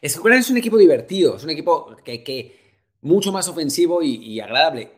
Es 0.00 0.16
Ucrania 0.18 0.40
es 0.40 0.50
un 0.50 0.56
equipo 0.58 0.76
divertido, 0.76 1.36
es 1.36 1.44
un 1.44 1.50
equipo 1.50 1.96
que, 2.04 2.22
que 2.22 2.56
mucho 3.02 3.32
más 3.32 3.48
ofensivo 3.48 4.02
y 4.02 4.40
agradable 4.40 4.97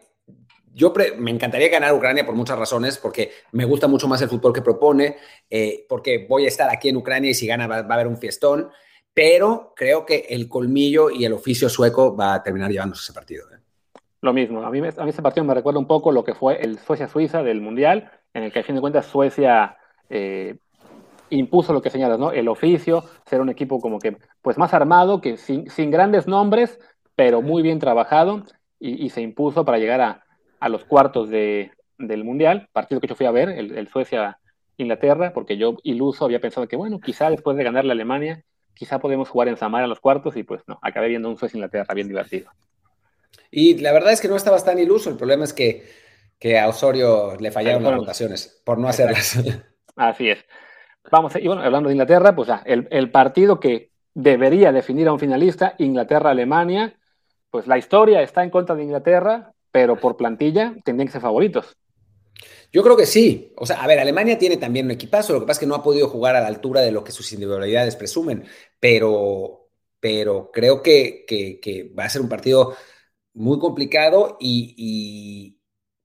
yo 0.73 0.93
me 1.19 1.31
encantaría 1.31 1.69
ganar 1.69 1.93
Ucrania 1.95 2.25
por 2.25 2.35
muchas 2.35 2.59
razones, 2.59 2.99
porque 2.99 3.33
me 3.53 3.65
gusta 3.65 3.89
mucho 3.89 4.07
más 4.09 4.23
el 4.23 4.29
fútbol 4.29 4.53
que 4.53 4.63
propone, 4.63 5.17
eh, 5.49 5.85
porque 5.89 6.27
voy 6.29 6.45
a 6.45 6.49
estar 6.49 6.71
aquí 6.71 6.89
en 6.89 6.97
Ucrania 6.97 7.31
y 7.31 7.35
si 7.35 7.47
gana 7.47 7.67
va, 7.67 7.77
a 7.79 7.95
haber 7.95 8.07
un 8.07 8.17
fiestón, 8.17 8.71
pero 9.13 9.73
creo 9.75 10.07
que 10.07 10.27
el 10.31 10.49
colmillo 10.49 11.11
y 11.11 11.25
el 11.25 11.33
oficio 11.33 11.69
sueco 11.69 12.17
va 12.17 12.35
a 12.35 12.43
terminar 12.43 12.71
llevándose 12.71 13.03
ese 13.03 13.13
partido. 13.13 13.47
¿eh? 13.53 13.59
Lo 14.21 14.33
mismo, 14.33 14.63
a 14.63 14.71
mí, 14.71 14.79
a 14.79 15.05
mí 15.05 15.11
ese 15.11 15.23
partido 15.23 15.45
me 15.45 15.55
recuerda 15.55 15.81
un 15.81 15.87
poco 15.87 16.13
lo 16.13 16.23
que 16.23 16.35
fue 16.35 16.61
el 16.63 16.79
Suecia-Suiza 16.79 17.43
del 17.43 17.61
Mundial, 17.61 18.11
en 18.33 18.45
el 18.45 18.53
que 18.53 18.61
a 18.61 18.63
fin 18.63 18.77
de 18.77 18.81
cuentas 18.81 19.07
Suecia 19.07 19.77
eh, 20.09 20.57
impuso 21.31 21.73
lo 21.73 21.83
que 21.83 21.91
señalas, 21.91 22.19
¿no? 22.19 22.31
El 22.31 22.47
oficio, 22.47 23.05
ser 23.27 23.41
un 23.41 23.49
equipo 23.49 23.81
como 23.81 23.99
que 23.99 24.17
pues 24.41 24.57
más 24.57 24.73
armado, 24.73 25.21
que 25.21 25.37
sin, 25.37 25.91
grandes 25.91 26.29
nombres, 26.29 26.79
pero 27.17 27.43
muy 27.43 27.63
bien 27.63 27.81
trabajado 27.81 28.45
y 28.83 29.11
se 29.11 29.21
impuso 29.21 29.67
para 29.67 29.77
llegar 29.77 30.01
a, 30.01 30.25
a 30.61 30.69
los 30.69 30.85
cuartos 30.85 31.29
de, 31.29 31.73
del 31.99 32.25
Mundial, 32.25 32.69
partido 32.73 33.01
que 33.01 33.07
yo 33.07 33.15
fui 33.15 33.27
a 33.27 33.31
ver, 33.31 33.49
el, 33.49 33.89
Suecia-Inglaterra, 33.89 35.33
porque 35.33 35.57
yo 35.57 35.77
iluso 35.83 36.25
había 36.25 36.41
pensado 36.41 36.69
que, 36.69 36.77
bueno, 36.77 37.01
quizá 37.01 37.31
después 37.31 37.57
de 37.57 37.65
ganar 37.65 37.85
la 37.85 37.93
Alemania, 37.93 38.45
quizá 38.75 38.99
podemos 38.99 39.29
jugar 39.29 39.49
en 39.49 39.57
Samara 39.57 39.85
en 39.85 39.91
los 39.91 40.01
cuartos 40.01 40.37
y 40.37 40.43
pues 40.43 40.63
no, 40.67 40.79
acabé 40.83 41.09
viendo 41.09 41.29
un 41.29 41.39
Suecia-Inglaterra 41.39 41.95
bien 41.95 42.09
divertido. 42.09 42.51
Y 43.51 43.79
la 43.79 43.93
verdad 43.93 44.13
es 44.13 44.21
que 44.21 44.29
no 44.29 44.37
estabas 44.37 44.65
tan 44.65 44.79
iluso, 44.79 45.11
el 45.11 45.17
problema 45.17 45.45
es 45.45 45.53
que, 45.53 45.89
que 46.39 46.59
a 46.59 46.69
Osorio 46.69 47.37
le 47.39 47.51
fallaron 47.51 47.83
las 47.83 47.95
rotaciones 47.95 48.63
por 48.65 48.79
no 48.79 48.89
hacerlas. 48.89 49.39
Así 49.97 50.31
es. 50.31 50.45
Vamos, 51.11 51.35
y 51.37 51.47
bueno, 51.47 51.63
hablando 51.63 51.89
de 51.89 51.95
Inglaterra, 51.95 52.35
pues 52.35 52.49
el, 52.67 52.87
el 52.91 53.11
partido 53.11 53.59
que 53.59 53.91
debería 54.15 54.73
definir 54.73 55.09
a 55.09 55.13
un 55.13 55.19
finalista, 55.19 55.75
Inglaterra-Alemania, 55.79 56.95
pues 57.51 57.67
la 57.67 57.79
historia 57.79 58.23
está 58.23 58.45
en 58.45 58.51
contra 58.51 58.77
de 58.77 58.85
Inglaterra, 58.85 59.53
pero 59.73 59.97
por 59.97 60.17
plantilla 60.17 60.75
tendrían 60.85 61.09
que 61.09 61.13
ser 61.13 61.23
favoritos. 61.23 61.77
Yo 62.73 62.83
creo 62.83 62.97
que 62.97 63.07
sí. 63.07 63.53
O 63.57 63.67
sea, 63.67 63.83
a 63.83 63.87
ver, 63.87 63.99
Alemania 63.99 64.39
tiene 64.39 64.57
también 64.57 64.87
un 64.87 64.93
equipazo, 64.93 65.33
lo 65.33 65.41
que 65.41 65.47
pasa 65.47 65.59
es 65.59 65.61
que 65.61 65.67
no 65.67 65.75
ha 65.75 65.83
podido 65.83 66.09
jugar 66.09 66.37
a 66.37 66.41
la 66.41 66.47
altura 66.47 66.81
de 66.81 66.93
lo 66.93 67.05
que 67.05 67.13
sus 67.13 67.33
individualidades 67.33 67.97
presumen, 67.97 68.45
pero, 68.79 69.69
pero 69.99 70.51
creo 70.53 70.83
que, 70.83 71.25
que, 71.27 71.93
va 71.99 72.05
a 72.05 72.09
ser 72.09 72.23
un 72.23 72.29
partido 72.29 72.77
muy 73.35 73.59
complicado 73.59 74.37
y, 74.41 75.57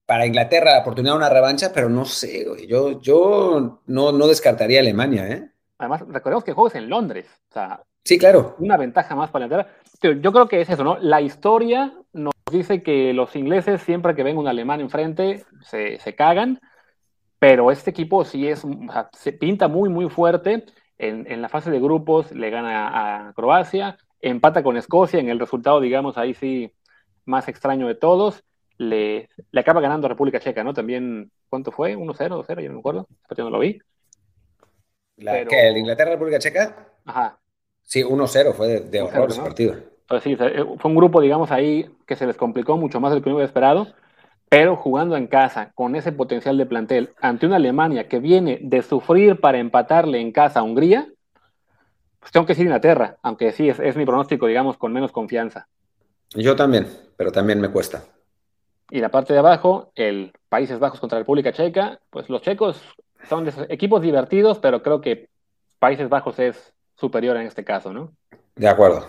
para 0.05 0.25
Inglaterra 0.27 0.71
la 0.73 0.81
oportunidad 0.81 1.13
de 1.13 1.17
una 1.17 1.29
revancha, 1.29 1.71
pero 1.73 1.89
no 1.89 2.05
sé, 2.05 2.45
yo, 2.67 3.01
yo 3.01 3.81
no, 3.87 4.11
no 4.11 4.27
descartaría 4.27 4.79
Alemania. 4.79 5.27
¿eh? 5.29 5.54
Además, 5.77 6.01
recordemos 6.07 6.43
que 6.43 6.51
el 6.51 6.55
juego 6.55 6.67
es 6.67 6.75
en 6.75 6.89
Londres. 6.89 7.27
O 7.49 7.53
sea, 7.53 7.83
sí, 8.03 8.17
claro. 8.17 8.55
Una 8.59 8.77
ventaja 8.77 9.15
más 9.15 9.29
para 9.29 9.45
Inglaterra. 9.45 9.75
Yo 10.21 10.31
creo 10.31 10.47
que 10.47 10.61
es 10.61 10.69
eso, 10.69 10.83
¿no? 10.83 10.97
La 10.99 11.21
historia 11.21 11.93
nos 12.13 12.33
dice 12.51 12.83
que 12.83 13.13
los 13.13 13.35
ingleses 13.35 13.81
siempre 13.81 14.15
que 14.15 14.23
ven 14.23 14.37
un 14.37 14.47
alemán 14.47 14.79
enfrente 14.79 15.43
se, 15.61 15.99
se 15.99 16.15
cagan, 16.15 16.59
pero 17.39 17.71
este 17.71 17.89
equipo 17.89 18.23
sí 18.23 18.47
es, 18.47 18.63
se 19.13 19.33
pinta 19.33 19.67
muy, 19.67 19.89
muy 19.89 20.09
fuerte. 20.09 20.65
En, 20.97 21.29
en, 21.29 21.41
la 21.41 21.49
fase 21.49 21.71
de 21.71 21.81
grupos 21.81 22.31
le 22.31 22.49
gana 22.49 23.27
a 23.27 23.33
Croacia, 23.33 23.97
empata 24.21 24.63
con 24.63 24.77
Escocia, 24.77 25.19
en 25.19 25.29
el 25.29 25.39
resultado, 25.39 25.81
digamos, 25.81 26.17
ahí 26.17 26.33
sí, 26.33 26.71
más 27.25 27.47
extraño 27.49 27.87
de 27.87 27.95
todos. 27.95 28.43
Le, 28.77 29.29
le 29.51 29.59
acaba 29.59 29.81
ganando 29.81 30.07
a 30.07 30.09
República 30.09 30.39
Checa, 30.39 30.63
¿no? 30.63 30.73
También, 30.73 31.31
¿cuánto 31.49 31.71
fue? 31.71 31.97
¿1-0? 31.97 32.45
¿2-0? 32.45 32.61
Yo 32.61 32.67
no 32.69 32.73
me 32.75 32.79
acuerdo, 32.79 33.07
yo 33.35 33.43
no 33.43 33.49
lo 33.49 33.59
vi. 33.59 33.79
La, 35.17 35.45
¿Qué? 35.45 35.69
¿El 35.69 35.77
Inglaterra-República 35.77 36.39
Checa? 36.39 36.75
Ajá. 37.05 37.39
Sí, 37.83 38.03
1-0, 38.03 38.53
fue 38.53 38.67
de, 38.67 38.79
de 38.81 39.01
horror 39.01 39.29
ese 39.29 39.41
partido. 39.41 39.75
Pues 40.07 40.23
sí, 40.23 40.35
fue 40.35 40.91
un 40.91 40.95
grupo, 40.95 41.21
digamos, 41.21 41.51
ahí 41.51 41.89
que 42.05 42.15
se 42.15 42.27
les 42.27 42.37
complicó 42.37 42.77
mucho 42.77 42.99
más 42.99 43.11
de 43.11 43.17
lo 43.17 43.23
que 43.23 43.29
hubiera 43.29 43.45
esperado, 43.45 43.87
pero 44.49 44.75
jugando 44.75 45.17
en 45.17 45.27
casa, 45.27 45.71
con 45.73 45.95
ese 45.95 46.11
potencial 46.11 46.57
de 46.57 46.65
plantel, 46.65 47.09
ante 47.19 47.45
una 47.47 47.55
Alemania 47.55 48.07
que 48.07 48.19
viene 48.19 48.59
de 48.61 48.81
sufrir 48.83 49.39
para 49.39 49.57
empatarle 49.57 50.19
en 50.19 50.31
casa 50.31 50.59
a 50.59 50.63
Hungría, 50.63 51.07
pues 52.19 52.31
tengo 52.31 52.45
que 52.45 52.53
decir 52.53 52.65
Inglaterra, 52.65 53.17
aunque 53.21 53.51
sí, 53.51 53.69
es, 53.69 53.95
mi 53.95 54.05
pronóstico, 54.05 54.47
digamos, 54.47 54.77
con 54.77 54.93
menos 54.93 55.11
confianza. 55.11 55.67
Yo 56.31 56.55
también, 56.55 56.87
pero 57.17 57.31
también 57.31 57.59
me 57.59 57.69
cuesta. 57.69 58.03
Y 58.91 58.99
la 58.99 59.09
parte 59.09 59.33
de 59.33 59.39
abajo, 59.39 59.91
el 59.95 60.31
Países 60.49 60.79
Bajos 60.79 60.99
contra 60.99 61.17
la 61.17 61.23
República 61.23 61.51
Checa, 61.51 61.99
pues 62.11 62.29
los 62.29 62.41
checos 62.41 62.81
son 63.27 63.47
equipos 63.69 64.01
divertidos, 64.01 64.59
pero 64.59 64.81
creo 64.81 65.01
que 65.01 65.29
Países 65.79 66.09
Bajos 66.09 66.39
es 66.39 66.73
superior 66.95 67.37
en 67.37 67.47
este 67.47 67.63
caso, 67.63 67.93
¿no? 67.93 68.13
De 68.55 68.67
acuerdo. 68.67 69.07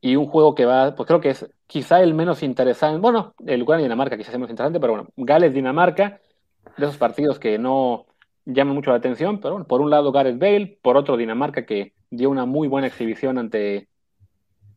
Y 0.00 0.16
un 0.16 0.26
juego 0.26 0.54
que 0.54 0.64
va, 0.64 0.94
pues 0.94 1.06
creo 1.06 1.20
que 1.20 1.30
es 1.30 1.46
quizá 1.66 2.00
el 2.02 2.14
menos 2.14 2.42
interesante, 2.42 2.98
bueno, 3.00 3.34
el 3.46 3.62
Ucrania-Dinamarca 3.62 4.16
quizás 4.16 4.30
es 4.30 4.34
el 4.34 4.40
menos 4.40 4.50
interesante, 4.50 4.80
pero 4.80 4.94
bueno, 4.94 5.08
Gales-Dinamarca, 5.16 6.20
de 6.76 6.84
esos 6.84 6.96
partidos 6.96 7.38
que 7.38 7.58
no 7.58 8.06
llaman 8.44 8.74
mucho 8.74 8.90
la 8.90 8.96
atención, 8.96 9.40
pero 9.40 9.54
bueno, 9.54 9.66
por 9.66 9.80
un 9.80 9.90
lado 9.90 10.12
Gareth 10.12 10.38
Bale, 10.38 10.78
por 10.80 10.96
otro 10.96 11.16
Dinamarca 11.16 11.66
que 11.66 11.92
dio 12.10 12.30
una 12.30 12.46
muy 12.46 12.68
buena 12.68 12.86
exhibición 12.86 13.38
ante, 13.38 13.88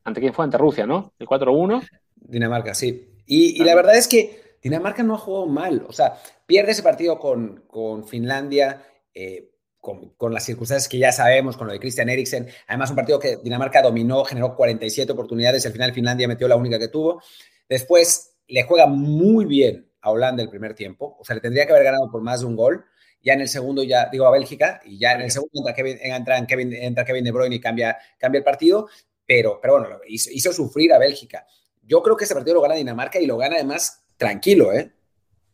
ante 0.03 0.19
quién 0.19 0.33
fue, 0.33 0.43
ante 0.43 0.57
Rusia, 0.57 0.85
¿no? 0.85 1.13
El 1.19 1.27
4-1. 1.27 1.87
Dinamarca, 2.15 2.73
sí. 2.73 3.07
Y, 3.25 3.63
la 3.63 3.75
verdad 3.75 3.95
es 3.95 4.07
que 4.07 4.50
Dinamarca 4.61 5.03
no 5.03 5.15
ha 5.15 5.17
jugado 5.17 5.47
mal. 5.47 5.85
O 5.87 5.93
sea, 5.93 6.17
pierde 6.45 6.71
ese 6.71 6.83
partido 6.83 7.19
con, 7.19 7.63
con 7.67 8.07
Finlandia, 8.07 8.85
eh, 9.13 9.51
con, 9.79 10.33
las 10.33 10.45
circunstancias 10.45 10.87
que 10.87 10.99
ya 10.99 11.11
sabemos, 11.11 11.57
con 11.57 11.67
lo 11.67 11.73
de 11.73 11.79
Christian 11.79 12.09
Eriksen. 12.09 12.47
Además, 12.67 12.91
un 12.91 12.95
partido 12.95 13.19
que 13.19 13.37
Dinamarca 13.37 13.81
dominó, 13.81 14.23
generó 14.23 14.55
47 14.55 15.11
oportunidades. 15.11 15.65
Al 15.65 15.71
final, 15.71 15.93
Finlandia 15.93 16.27
metió 16.27 16.47
la 16.47 16.55
única 16.55 16.77
que 16.77 16.87
tuvo. 16.87 17.21
Después, 17.67 18.35
le 18.47 18.63
juega 18.63 18.85
muy 18.85 19.45
bien 19.45 19.89
a 20.01 20.11
Holanda 20.11 20.43
el 20.43 20.49
primer 20.49 20.75
tiempo. 20.75 21.17
O 21.19 21.25
sea, 21.25 21.35
le 21.35 21.41
tendría 21.41 21.65
que 21.65 21.71
haber 21.71 21.85
ganado 21.85 22.11
por 22.11 22.21
más 22.21 22.41
de 22.41 22.45
un 22.45 22.55
gol. 22.55 22.85
Ya 23.23 23.33
en 23.33 23.41
el 23.41 23.47
segundo, 23.47 23.83
ya 23.83 24.09
digo 24.11 24.25
a 24.25 24.31
Bélgica, 24.31 24.81
y 24.83 24.97
ya 24.97 25.13
en 25.13 25.21
el 25.21 25.31
segundo 25.31 25.51
entra 25.59 25.75
Kevin, 25.75 25.99
entra 26.01 26.47
Kevin, 26.47 26.73
entra 26.73 27.05
Kevin 27.05 27.23
De 27.23 27.31
Bruyne 27.31 27.55
y 27.55 27.59
cambia, 27.59 27.97
cambia 28.17 28.39
el 28.39 28.43
partido. 28.43 28.87
Pero, 29.25 29.59
pero 29.61 29.79
bueno, 29.79 29.99
hizo, 30.07 30.29
hizo 30.31 30.53
sufrir 30.53 30.93
a 30.93 30.99
Bélgica. 30.99 31.45
Yo 31.83 32.03
creo 32.03 32.15
que 32.15 32.25
ese 32.25 32.33
partido 32.33 32.55
lo 32.55 32.61
gana 32.61 32.75
Dinamarca 32.75 33.19
y 33.19 33.25
lo 33.25 33.37
gana 33.37 33.55
además 33.55 34.00
tranquilo, 34.21 34.71
¿eh? 34.71 34.91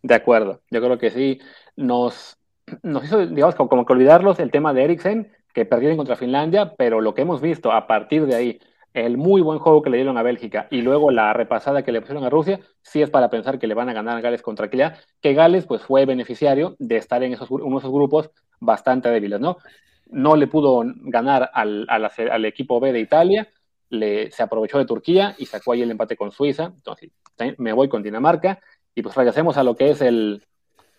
De 0.04 0.14
acuerdo, 0.14 0.62
yo 0.70 0.82
creo 0.82 0.98
que 0.98 1.10
sí. 1.10 1.40
Nos, 1.78 2.38
nos 2.84 3.06
hizo, 3.06 3.26
digamos, 3.26 3.56
como, 3.56 3.86
que 3.86 3.94
olvidarlos 3.94 4.40
el 4.40 4.52
tema 4.52 4.74
de 4.74 4.84
Eriksen, 4.84 5.32
que 5.54 5.64
perdieron 5.64 5.96
contra 5.96 6.18
Finlandia, 6.18 6.74
pero 6.78 7.00
lo 7.00 7.14
que 7.14 7.22
hemos 7.22 7.40
visto 7.40 7.72
a 7.72 7.88
partir 7.88 8.26
de 8.26 8.36
ahí, 8.36 8.60
el 8.94 9.16
muy 9.18 9.40
buen 9.40 9.60
juego 9.60 9.82
que 9.82 9.90
le 9.90 9.98
dieron 9.98 10.18
a 10.18 10.24
Bélgica 10.24 10.68
y 10.70 10.82
luego 10.82 11.12
la 11.12 11.32
repasada 11.32 11.84
que 11.84 11.94
le 11.94 12.02
pusieron 12.02 12.26
a 12.26 12.30
Rusia, 12.30 12.60
sí 12.82 13.02
es 13.02 13.10
para 13.10 13.30
pensar 13.30 13.58
que 13.58 13.68
le 13.68 13.74
van 13.74 13.88
a 13.88 13.94
ganar 13.94 14.18
a 14.18 14.22
Gales 14.22 14.42
contra 14.42 14.64
tranquilidad, 14.64 14.98
que 15.22 15.34
Gales 15.34 15.66
pues 15.66 15.82
fue 15.84 16.06
beneficiario 16.06 16.76
de 16.78 16.98
estar 16.98 17.24
en 17.24 17.32
esos, 17.32 17.50
uno 17.50 17.78
de 17.78 17.80
esos 17.80 17.92
grupos 17.92 18.32
bastante 18.60 19.10
débiles, 19.10 19.40
¿no? 19.40 19.60
No 20.08 20.36
le 20.36 20.48
pudo 20.48 20.84
ganar 21.04 21.52
al, 21.54 21.86
al, 21.88 22.10
al 22.32 22.46
equipo 22.46 22.82
B 22.82 22.92
de 22.92 23.00
Italia, 23.00 23.48
le, 23.90 24.32
se 24.32 24.44
aprovechó 24.44 24.78
de 24.78 24.86
Turquía 24.86 25.36
y 25.38 25.46
sacó 25.46 25.72
ahí 25.72 25.82
el 25.82 25.92
empate 25.92 26.16
con 26.16 26.32
Suiza. 26.32 26.74
Entonces, 26.76 27.12
me 27.58 27.74
voy 27.74 27.90
con 27.90 28.04
Dinamarca 28.04 28.60
y 28.96 29.02
pues 29.02 29.16
regresemos 29.16 29.58
a 29.58 29.64
lo 29.64 29.76
que 29.76 29.92
es 29.92 30.02
el, 30.02 30.46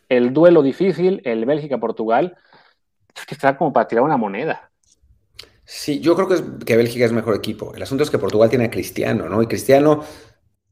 el 0.09 0.33
duelo 0.33 0.63
difícil, 0.63 1.21
el 1.25 1.45
Bélgica-Portugal. 1.45 2.37
Es 3.15 3.27
que 3.27 3.35
está 3.35 3.57
como 3.57 3.73
para 3.73 3.89
tirar 3.89 4.05
una 4.05 4.17
moneda. 4.17 4.71
Sí, 5.65 6.01
yo 6.01 6.15
creo 6.15 6.29
que, 6.29 6.35
es, 6.35 6.43
que 6.65 6.77
Bélgica 6.77 7.05
es 7.05 7.13
mejor 7.13 7.35
equipo. 7.35 7.75
El 7.75 7.83
asunto 7.83 8.05
es 8.05 8.11
que 8.11 8.19
Portugal 8.19 8.49
tiene 8.49 8.67
a 8.67 8.71
Cristiano, 8.71 9.29
¿no? 9.29 9.43
Y 9.43 9.47
Cristiano 9.47 10.03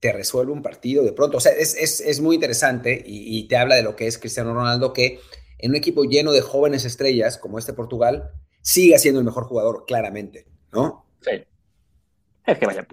te 0.00 0.12
resuelve 0.12 0.52
un 0.52 0.62
partido 0.62 1.04
de 1.04 1.12
pronto. 1.12 1.36
O 1.36 1.40
sea, 1.40 1.52
es, 1.52 1.76
es, 1.76 2.00
es 2.00 2.20
muy 2.20 2.36
interesante 2.36 3.02
y, 3.04 3.38
y, 3.38 3.48
te 3.48 3.56
habla 3.56 3.74
de 3.74 3.82
lo 3.82 3.96
que 3.96 4.06
es 4.06 4.18
Cristiano 4.18 4.54
Ronaldo, 4.54 4.92
que 4.92 5.20
en 5.58 5.70
un 5.70 5.76
equipo 5.76 6.04
lleno 6.04 6.32
de 6.32 6.40
jóvenes 6.40 6.84
estrellas 6.84 7.38
como 7.38 7.58
este 7.58 7.72
Portugal, 7.72 8.30
sigue 8.62 8.98
siendo 8.98 9.20
el 9.20 9.26
mejor 9.26 9.44
jugador, 9.44 9.84
claramente, 9.86 10.46
¿no? 10.72 11.06
Sí. 11.20 11.44
Es 12.46 12.58
que 12.58 12.66
vaya, 12.66 12.86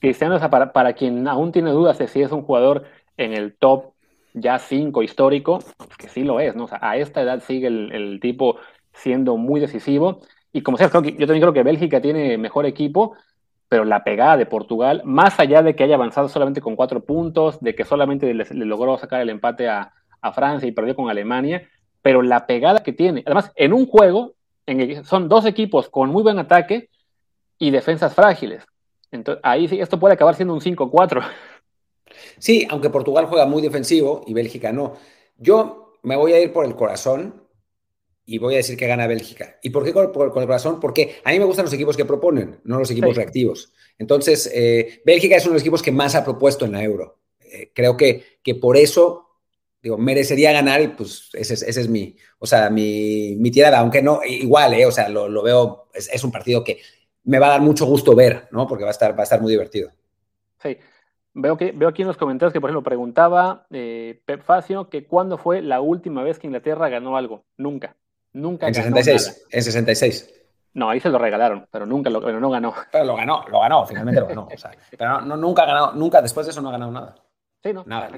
Cristiano, 0.00 0.38
para, 0.50 0.72
para 0.72 0.92
quien 0.92 1.28
aún 1.28 1.52
tiene 1.52 1.70
dudas 1.70 1.98
de 1.98 2.08
si 2.08 2.22
es 2.22 2.32
un 2.32 2.42
jugador 2.42 2.84
en 3.16 3.32
el 3.32 3.56
top 3.56 3.92
ya 4.34 4.58
5 4.58 5.02
histórico, 5.02 5.60
que 5.98 6.08
sí 6.08 6.22
lo 6.22 6.40
es, 6.40 6.54
¿no? 6.54 6.64
O 6.64 6.68
sea, 6.68 6.78
a 6.82 6.96
esta 6.96 7.22
edad 7.22 7.42
sigue 7.42 7.68
el, 7.68 8.18
tipo 8.20 8.56
siendo 8.92 9.36
muy 9.36 9.60
decisivo. 9.60 10.20
Y 10.52 10.62
como 10.62 10.76
sea, 10.76 10.88
yo 10.88 10.92
también 10.92 11.40
creo 11.40 11.52
que 11.52 11.62
Bélgica 11.62 12.00
tiene 12.00 12.36
mejor 12.36 12.66
equipo, 12.66 13.16
pero 13.68 13.84
la 13.84 14.04
pegada 14.04 14.36
de 14.36 14.46
Portugal, 14.46 15.02
más 15.04 15.40
allá 15.40 15.62
de 15.62 15.74
que 15.74 15.84
haya 15.84 15.94
avanzado 15.94 16.28
solamente 16.28 16.60
con 16.60 16.76
cuatro 16.76 17.04
puntos, 17.04 17.60
de 17.60 17.74
que 17.74 17.84
solamente 17.84 18.32
le, 18.32 18.44
logró 18.66 18.98
sacar 18.98 19.20
el 19.20 19.30
empate 19.30 19.68
a, 19.68 19.92
a, 20.20 20.32
Francia 20.32 20.68
y 20.68 20.72
perdió 20.72 20.94
con 20.94 21.08
Alemania, 21.08 21.68
pero 22.02 22.22
la 22.22 22.46
pegada 22.46 22.82
que 22.82 22.92
tiene, 22.92 23.22
además, 23.26 23.52
en 23.56 23.72
un 23.72 23.86
juego, 23.86 24.34
en 24.66 25.04
son 25.04 25.28
dos 25.28 25.46
equipos 25.46 25.88
con 25.88 26.10
muy 26.10 26.22
buen 26.22 26.38
ataque 26.38 26.90
y 27.58 27.70
defensas 27.70 28.14
frágiles. 28.14 28.66
Entonces, 29.16 29.40
ahí 29.44 29.66
sí, 29.68 29.80
esto 29.80 29.98
puede 29.98 30.14
acabar 30.14 30.36
siendo 30.36 30.54
un 30.54 30.60
5-4. 30.60 31.22
Sí, 32.38 32.66
aunque 32.70 32.90
Portugal 32.90 33.26
juega 33.26 33.46
muy 33.46 33.62
defensivo 33.62 34.22
y 34.26 34.34
Bélgica 34.34 34.72
no. 34.72 34.94
Yo 35.36 35.98
me 36.02 36.16
voy 36.16 36.32
a 36.32 36.40
ir 36.40 36.52
por 36.52 36.64
el 36.64 36.74
corazón 36.74 37.46
y 38.24 38.38
voy 38.38 38.54
a 38.54 38.56
decir 38.58 38.76
que 38.76 38.86
gana 38.86 39.06
Bélgica. 39.06 39.58
¿Y 39.62 39.70
por 39.70 39.84
qué 39.84 39.92
con, 39.92 40.04
el 40.06 40.30
corazón? 40.30 40.80
Porque 40.80 41.16
a 41.24 41.30
mí 41.30 41.38
me 41.38 41.44
gustan 41.44 41.64
los 41.64 41.74
equipos 41.74 41.96
que 41.96 42.04
proponen, 42.04 42.60
no 42.64 42.78
los 42.78 42.90
equipos 42.90 43.16
reactivos. 43.16 43.72
Entonces, 43.98 44.50
eh, 44.52 45.00
Bélgica 45.04 45.36
es 45.36 45.44
uno 45.44 45.52
de 45.52 45.56
los 45.56 45.62
equipos 45.62 45.82
que 45.82 45.92
más 45.92 46.14
ha 46.16 46.24
propuesto 46.24 46.64
en 46.64 46.72
la 46.72 46.82
Euro. 46.82 47.20
Eh, 47.40 47.70
creo 47.72 47.96
que, 47.96 48.40
que 48.42 48.56
por 48.56 48.76
eso, 48.76 49.28
digo, 49.80 49.96
merecería 49.96 50.50
ganar 50.52 50.82
y 50.82 50.88
pues 50.88 51.30
ese, 51.34 51.54
es 51.54 51.88
mi, 51.88 52.16
o 52.40 52.46
sea, 52.46 52.68
mi, 52.68 53.36
mi 53.38 53.52
tirada, 53.52 53.78
aunque 53.78 54.02
no, 54.02 54.20
igual, 54.24 54.74
eh, 54.74 54.86
o 54.86 54.92
sea, 54.92 55.08
lo, 55.08 55.42
veo, 55.42 55.88
es, 55.94 56.10
es, 56.12 56.24
un 56.24 56.32
partido 56.32 56.64
que 56.64 56.80
me 57.26 57.38
va 57.38 57.48
a 57.48 57.50
dar 57.50 57.60
mucho 57.60 57.84
gusto 57.84 58.14
ver, 58.14 58.48
¿no? 58.50 58.66
Porque 58.66 58.84
va 58.84 58.90
a 58.90 58.92
estar, 58.92 59.12
va 59.14 59.20
a 59.20 59.24
estar 59.24 59.40
muy 59.40 59.50
divertido. 59.50 59.90
Sí. 60.62 60.78
Veo, 61.34 61.56
que, 61.58 61.72
veo 61.72 61.88
aquí 61.88 62.00
en 62.00 62.08
los 62.08 62.16
comentarios 62.16 62.52
que, 62.52 62.60
por 62.60 62.70
ejemplo, 62.70 62.82
preguntaba 62.82 63.66
eh, 63.70 64.22
Pep 64.24 64.42
Facio 64.42 64.88
que 64.88 65.04
cuándo 65.04 65.36
fue 65.36 65.60
la 65.60 65.80
última 65.80 66.22
vez 66.22 66.38
que 66.38 66.46
Inglaterra 66.46 66.88
ganó 66.88 67.16
algo. 67.16 67.44
Nunca. 67.58 67.94
Nunca 68.32 68.68
en 68.68 68.74
66. 68.74 69.46
En 69.50 69.62
66. 69.62 70.32
No, 70.74 70.88
ahí 70.88 71.00
se 71.00 71.08
lo 71.08 71.18
regalaron, 71.18 71.66
pero 71.70 71.84
nunca 71.84 72.10
lo 72.10 72.20
no 72.20 72.50
ganó. 72.50 72.74
Pero 72.92 73.04
lo 73.04 73.16
ganó, 73.16 73.44
lo 73.50 73.60
ganó, 73.60 73.86
finalmente 73.86 74.20
lo 74.20 74.26
ganó. 74.28 74.48
pero 74.90 75.20
no, 75.22 75.36
nunca 75.36 75.62
ha 75.62 75.66
ganado, 75.66 75.92
nunca 75.94 76.22
después 76.22 76.46
de 76.46 76.52
eso 76.52 76.60
no 76.60 76.68
ha 76.68 76.72
ganado 76.72 76.92
nada. 76.92 77.14
Sí, 77.62 77.72
no. 77.72 77.82
Nada, 77.86 78.10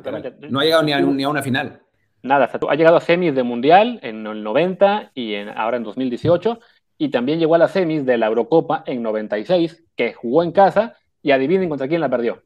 no 0.50 0.60
ha 0.60 0.64
llegado 0.64 0.82
ni 0.82 0.92
a, 0.92 1.00
ni 1.00 1.22
a, 1.22 1.28
una 1.28 1.42
final. 1.42 1.80
Nada, 2.22 2.50
ha 2.68 2.74
llegado 2.74 2.96
a 2.96 3.00
semis 3.00 3.34
de 3.34 3.44
mundial 3.44 4.00
en 4.02 4.26
el 4.26 4.42
90 4.42 5.12
y 5.14 5.34
en, 5.34 5.48
ahora 5.50 5.76
en 5.76 5.84
2018 5.84 6.58
y 6.98 7.10
también 7.10 7.38
llegó 7.38 7.54
a 7.54 7.58
las 7.58 7.70
semis 7.70 8.04
de 8.04 8.18
la 8.18 8.26
Eurocopa 8.26 8.82
en 8.84 9.02
96, 9.02 9.84
que 9.96 10.12
jugó 10.12 10.42
en 10.42 10.50
casa 10.50 10.96
y 11.22 11.30
adivinen 11.30 11.68
contra 11.68 11.86
quién 11.86 12.00
la 12.00 12.08
perdió. 12.08 12.42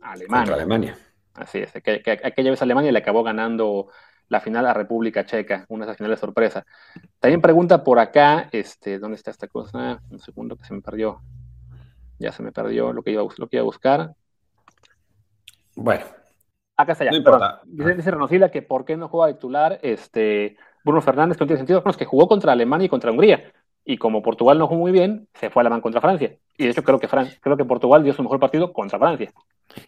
Alemania. 0.00 0.38
Contra 0.38 0.54
Alemania. 0.54 0.98
Así 1.34 1.58
es, 1.58 1.72
que, 1.72 2.02
aquella 2.22 2.50
vez 2.50 2.62
Alemania 2.62 2.92
le 2.92 2.98
acabó 3.00 3.24
ganando 3.24 3.88
la 4.28 4.40
final 4.40 4.66
a 4.66 4.72
República 4.72 5.26
Checa, 5.26 5.66
una 5.68 5.84
de 5.84 5.90
esas 5.90 5.98
finales 5.98 6.20
sorpresa. 6.20 6.64
También 7.18 7.40
pregunta 7.40 7.82
por 7.82 7.98
acá, 7.98 8.48
este, 8.52 9.00
¿dónde 9.00 9.16
está 9.16 9.32
esta 9.32 9.48
cosa? 9.48 10.00
Un 10.10 10.20
segundo 10.20 10.56
que 10.56 10.64
se 10.64 10.72
me 10.72 10.80
perdió. 10.80 11.20
Ya 12.20 12.30
se 12.30 12.42
me 12.44 12.52
perdió 12.52 12.92
lo 12.92 13.02
que 13.02 13.10
iba, 13.10 13.24
lo 13.36 13.48
que 13.48 13.56
iba 13.56 13.62
a 13.62 13.64
buscar. 13.64 14.14
Bueno. 15.74 16.04
Acá 16.76 16.92
está 16.92 17.04
ya. 17.04 17.10
No 17.10 17.16
importa. 17.16 17.60
Dice, 17.64 17.94
dice 17.96 18.50
que 18.52 18.62
por 18.62 18.84
qué 18.84 18.96
no 18.96 19.08
juega 19.08 19.32
titular 19.32 19.80
este, 19.82 20.56
Bruno 20.84 21.00
Fernández, 21.00 21.36
que 21.36 21.44
no 21.44 21.48
tiene 21.48 21.58
sentido, 21.58 21.82
que 21.82 22.04
jugó 22.04 22.28
contra 22.28 22.52
Alemania 22.52 22.86
y 22.86 22.88
contra 22.88 23.10
Hungría. 23.10 23.52
Y 23.86 23.96
como 23.98 24.22
Portugal 24.22 24.58
no 24.58 24.66
jugó 24.66 24.80
muy 24.80 24.92
bien, 24.92 25.28
se 25.34 25.50
fue 25.50 25.62
a 25.62 25.68
mano 25.68 25.82
contra 25.82 26.00
Francia. 26.00 26.36
Y 26.56 26.64
de 26.64 26.70
hecho 26.70 26.82
creo 26.82 26.98
que, 26.98 27.08
creo 27.40 27.56
que 27.56 27.64
Portugal 27.64 28.02
dio 28.02 28.14
su 28.14 28.22
mejor 28.22 28.38
partido 28.38 28.72
contra 28.72 28.98
Francia. 28.98 29.32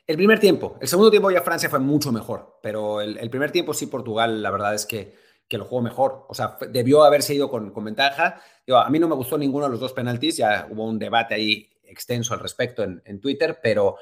El 0.06 0.16
primer 0.16 0.38
tiempo. 0.38 0.76
El 0.80 0.88
segundo 0.88 1.10
tiempo 1.10 1.30
ya 1.30 1.42
Francia 1.42 1.70
fue 1.70 1.78
mucho 1.78 2.12
mejor. 2.12 2.58
Pero 2.62 3.00
el, 3.00 3.30
primer 3.30 3.52
tiempo 3.52 3.72
sí 3.72 3.86
Portugal, 3.86 4.42
la 4.42 4.50
verdad 4.50 4.74
es 4.74 4.84
que, 4.84 5.14
que, 5.48 5.58
lo 5.58 5.64
jugó 5.64 5.80
mejor. 5.80 6.26
O 6.28 6.34
sea, 6.34 6.56
debió 6.70 7.04
haberse 7.04 7.34
ido 7.34 7.50
con, 7.50 7.72
ventaja. 7.84 8.40
a 8.68 8.90
mí 8.90 8.98
no 8.98 9.08
me 9.08 9.14
gustó 9.14 9.38
ninguno 9.38 9.66
de 9.66 9.70
los 9.70 9.80
dos 9.80 9.92
penaltis. 9.92 10.36
Ya 10.36 10.66
hubo 10.70 10.84
un 10.84 10.98
debate 10.98 11.34
ahí 11.34 11.70
extenso 11.84 12.34
al 12.34 12.40
respecto 12.40 12.82
en, 12.82 13.00
en 13.04 13.20
Twitter. 13.20 13.60
Pero, 13.62 13.96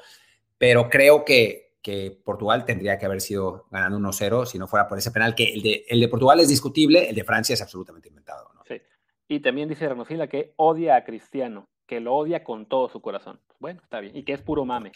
pero 0.57 0.89
creo 0.89 1.23
que, 1.23 1.64
que 1.85 2.19
Portugal 2.25 2.65
tendría 2.65 2.97
que 2.97 3.05
haber 3.05 3.21
sido 3.21 3.67
ganando 3.69 3.99
1-0 3.99 4.47
si 4.47 4.57
no 4.57 4.65
fuera 4.65 4.87
por 4.87 4.97
ese 4.97 5.11
penal, 5.11 5.35
que 5.35 5.53
el 5.53 5.61
de, 5.61 5.85
el 5.87 5.99
de, 5.99 6.07
Portugal 6.07 6.39
es 6.39 6.49
discutible, 6.49 7.07
el 7.07 7.13
de 7.13 7.23
Francia 7.23 7.53
es 7.53 7.61
absolutamente 7.61 8.09
inventado. 8.09 8.49
¿no? 8.55 8.61
Sí. 8.67 8.81
Y 9.27 9.39
también 9.39 9.69
dice 9.69 9.87
Renofila 9.87 10.25
que 10.25 10.55
odia 10.55 10.95
a 10.95 11.03
Cristiano, 11.03 11.67
que 11.85 11.99
lo 11.99 12.15
odia 12.15 12.43
con 12.43 12.65
todo 12.65 12.89
su 12.89 13.01
corazón. 13.01 13.39
Bueno, 13.59 13.81
está 13.83 13.99
bien. 13.99 14.17
Y 14.17 14.23
que 14.23 14.33
es 14.33 14.41
puro 14.41 14.65
mame. 14.65 14.93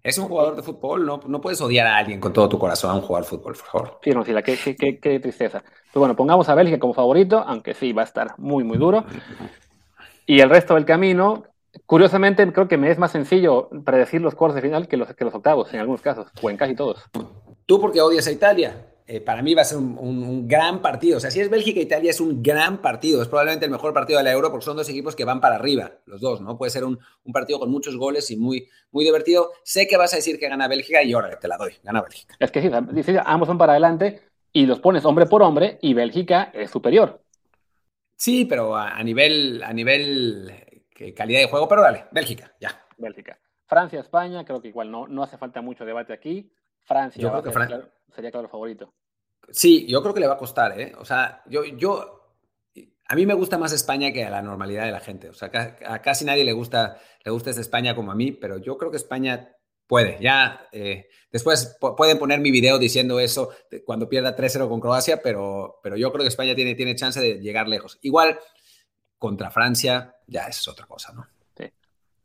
Es 0.00 0.16
un 0.16 0.28
jugador 0.28 0.54
de 0.54 0.62
fútbol, 0.62 1.04
no, 1.04 1.18
no 1.26 1.40
puedes 1.40 1.60
odiar 1.60 1.88
a 1.88 1.96
alguien 1.96 2.20
con 2.20 2.32
todo 2.32 2.48
tu 2.48 2.56
corazón 2.56 2.92
a 2.92 2.94
un 2.94 3.00
jugador 3.00 3.24
de 3.24 3.30
fútbol, 3.30 3.54
por 3.54 3.66
favor. 3.66 3.98
Sí, 4.04 4.12
Renofila, 4.12 4.42
qué, 4.42 4.56
qué, 4.78 5.00
qué, 5.00 5.18
tristeza. 5.18 5.58
Pues 5.60 5.94
bueno, 5.94 6.14
pongamos 6.14 6.48
a 6.48 6.54
Bélgica 6.54 6.78
como 6.78 6.94
favorito, 6.94 7.42
aunque 7.44 7.74
sí, 7.74 7.92
va 7.92 8.02
a 8.02 8.04
estar 8.04 8.38
muy, 8.38 8.62
muy 8.62 8.78
duro. 8.78 9.04
Y 10.24 10.38
el 10.38 10.48
resto 10.48 10.76
del 10.76 10.84
camino, 10.84 11.42
Curiosamente, 11.86 12.50
creo 12.52 12.68
que 12.68 12.76
me 12.76 12.90
es 12.90 12.98
más 12.98 13.12
sencillo 13.12 13.70
predecir 13.84 14.20
los 14.20 14.34
cuartos 14.34 14.56
de 14.56 14.62
final 14.62 14.88
que 14.88 14.96
los, 14.96 15.14
que 15.14 15.24
los 15.24 15.34
octavos, 15.34 15.72
en 15.72 15.80
algunos 15.80 16.02
casos, 16.02 16.28
o 16.40 16.50
en 16.50 16.56
casi 16.56 16.74
todos. 16.74 17.04
¿Tú 17.66 17.80
porque 17.80 18.00
odias 18.00 18.26
a 18.26 18.32
Italia? 18.32 18.86
eh, 19.06 19.20
para 19.20 19.42
mí 19.42 19.52
va 19.54 19.60
a 19.60 19.66
ser 19.66 19.78
un, 19.78 20.48
gran 20.48 20.80
partido. 20.80 21.18
O 21.18 21.20
sea, 21.20 21.30
si 21.30 21.40
es 21.40 21.50
Bélgica-Italia, 21.50 22.10
es 22.10 22.20
un 22.20 22.42
gran 22.42 22.78
partido. 22.78 23.20
Es 23.20 23.28
probablemente 23.28 23.66
el 23.66 23.70
mejor 23.70 23.92
partido 23.92 24.18
de 24.18 24.24
la 24.24 24.32
Euro 24.32 24.50
porque 24.50 24.64
son 24.64 24.76
dos 24.76 24.88
equipos 24.88 25.16
que 25.16 25.24
van 25.24 25.40
para 25.40 25.56
arriba, 25.56 25.92
los 26.06 26.20
dos, 26.20 26.40
¿no? 26.40 26.56
Puede 26.56 26.70
ser 26.70 26.84
un, 26.84 26.98
partido 27.32 27.58
con 27.58 27.70
muchos 27.70 27.96
goles 27.96 28.30
y 28.30 28.36
muy, 28.36 28.68
muy 28.90 29.04
divertido. 29.04 29.52
Sé 29.64 29.86
que 29.86 29.96
vas 29.98 30.12
a 30.14 30.16
decir 30.16 30.38
que 30.38 30.48
gana 30.48 30.68
Bélgica 30.68 31.02
y 31.02 31.12
ahora 31.12 31.38
te 31.38 31.46
la 31.46 31.58
doy, 31.58 31.74
gana 31.82 32.00
Bélgica. 32.00 32.36
Es 32.38 32.50
que 32.50 32.62
sí, 32.62 32.70
ambos 33.24 33.48
son 33.48 33.58
para 33.58 33.72
adelante 33.72 34.22
y 34.50 34.64
los 34.64 34.80
pones 34.80 35.04
hombre 35.04 35.26
por 35.26 35.42
hombre 35.42 35.78
y 35.82 35.94
Bélgica 35.94 36.50
es 36.54 36.70
superior. 36.70 37.20
Sí, 38.16 38.46
pero 38.46 38.76
a, 38.76 39.02
nivel, 39.02 39.62
a 39.64 39.72
nivel 39.72 40.52
eh, 41.02 41.14
calidad 41.14 41.40
de 41.40 41.48
juego, 41.48 41.68
pero 41.68 41.82
dale, 41.82 42.06
Bélgica, 42.10 42.54
ya. 42.60 42.86
Bélgica. 42.96 43.38
Francia, 43.66 44.00
España, 44.00 44.44
creo 44.44 44.60
que 44.60 44.68
igual 44.68 44.90
no, 44.90 45.06
no 45.06 45.22
hace 45.22 45.38
falta 45.38 45.62
mucho 45.62 45.84
debate 45.84 46.12
aquí. 46.12 46.52
Francia 46.84 47.30
sería 48.14 48.30
claro 48.30 48.48
favorito. 48.48 48.92
Sí, 49.50 49.86
yo 49.88 50.02
creo 50.02 50.14
que 50.14 50.20
le 50.20 50.26
va 50.26 50.34
a 50.34 50.38
costar, 50.38 50.78
¿eh? 50.78 50.92
O 50.98 51.04
sea, 51.04 51.42
yo, 51.46 51.64
yo, 51.64 52.22
a 53.06 53.14
mí 53.14 53.26
me 53.26 53.34
gusta 53.34 53.58
más 53.58 53.72
España 53.72 54.12
que 54.12 54.24
a 54.24 54.30
la 54.30 54.42
normalidad 54.42 54.84
de 54.84 54.92
la 54.92 55.00
gente. 55.00 55.28
O 55.28 55.34
sea, 55.34 55.50
a, 55.86 56.02
casi 56.02 56.24
nadie 56.24 56.44
le 56.44 56.52
gusta, 56.52 56.98
le 57.24 57.30
gusta 57.30 57.50
esta 57.50 57.62
España 57.62 57.94
como 57.94 58.12
a 58.12 58.14
mí, 58.14 58.32
pero 58.32 58.58
yo 58.58 58.78
creo 58.78 58.90
que 58.90 58.96
España 58.96 59.56
puede. 59.86 60.18
Ya, 60.20 60.68
eh, 60.72 61.08
después 61.30 61.76
pueden 61.96 62.18
poner 62.18 62.40
mi 62.40 62.50
video 62.50 62.78
diciendo 62.78 63.20
eso 63.20 63.50
cuando 63.84 64.08
pierda 64.08 64.36
3-0 64.36 64.68
con 64.68 64.80
Croacia, 64.80 65.20
pero, 65.22 65.80
pero 65.82 65.96
yo 65.96 66.12
creo 66.12 66.22
que 66.22 66.28
España 66.28 66.54
tiene, 66.54 66.74
tiene 66.74 66.94
chance 66.94 67.20
de 67.20 67.40
llegar 67.40 67.68
lejos. 67.68 67.98
Igual, 68.02 68.38
contra 69.22 69.52
Francia, 69.52 70.16
ya 70.26 70.48
es 70.48 70.66
otra 70.66 70.84
cosa, 70.84 71.12
¿no? 71.12 71.24
Sí. 71.56 71.70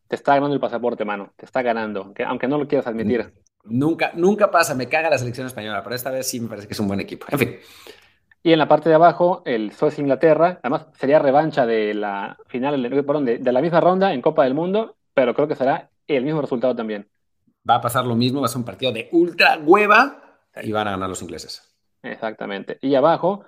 Te 0.07 0.15
está 0.15 0.33
ganando 0.33 0.55
el 0.55 0.59
pasaporte, 0.59 1.05
mano. 1.05 1.31
Te 1.35 1.45
está 1.45 1.61
ganando, 1.61 2.11
aunque 2.25 2.47
no 2.47 2.57
lo 2.57 2.67
quieras 2.67 2.87
admitir. 2.87 3.31
Nunca, 3.65 4.13
nunca 4.15 4.49
pasa, 4.49 4.73
me 4.73 4.89
caga 4.89 5.11
la 5.11 5.19
selección 5.19 5.45
española, 5.45 5.83
pero 5.83 5.95
esta 5.95 6.09
vez 6.09 6.27
sí 6.27 6.39
me 6.39 6.49
parece 6.49 6.65
que 6.65 6.73
es 6.73 6.79
un 6.79 6.87
buen 6.87 6.99
equipo. 6.99 7.27
En 7.29 7.37
fin. 7.37 7.55
Y 8.41 8.51
en 8.51 8.57
la 8.57 8.67
parte 8.67 8.89
de 8.89 8.95
abajo, 8.95 9.43
el 9.45 9.73
Suecia-Inglaterra, 9.73 10.59
además 10.63 10.87
sería 10.97 11.19
revancha 11.19 11.67
de 11.67 11.93
la 11.93 12.35
final, 12.47 12.81
de, 12.81 13.37
de 13.37 13.51
la 13.51 13.61
misma 13.61 13.79
ronda 13.79 14.11
en 14.11 14.23
Copa 14.23 14.43
del 14.45 14.55
Mundo, 14.55 14.97
pero 15.13 15.35
creo 15.35 15.47
que 15.47 15.55
será 15.55 15.91
el 16.07 16.23
mismo 16.23 16.41
resultado 16.41 16.75
también. 16.75 17.07
Va 17.69 17.75
a 17.75 17.81
pasar 17.81 18.05
lo 18.05 18.15
mismo, 18.15 18.41
va 18.41 18.47
a 18.47 18.49
ser 18.49 18.57
un 18.57 18.65
partido 18.65 18.91
de 18.91 19.07
ultra 19.11 19.59
hueva 19.63 20.39
y 20.63 20.71
van 20.71 20.87
a 20.87 20.91
ganar 20.91 21.09
los 21.09 21.21
ingleses. 21.21 21.77
Exactamente. 22.01 22.79
Y 22.81 22.95
abajo, 22.95 23.43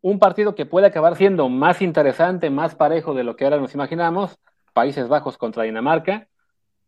un 0.00 0.18
partido 0.18 0.54
que 0.54 0.66
puede 0.66 0.86
acabar 0.86 1.16
siendo 1.16 1.48
más 1.48 1.82
interesante, 1.82 2.50
más 2.50 2.74
parejo 2.74 3.14
de 3.14 3.24
lo 3.24 3.36
que 3.36 3.44
ahora 3.44 3.58
nos 3.58 3.74
imaginamos, 3.74 4.38
Países 4.72 5.08
Bajos 5.08 5.38
contra 5.38 5.64
Dinamarca, 5.64 6.28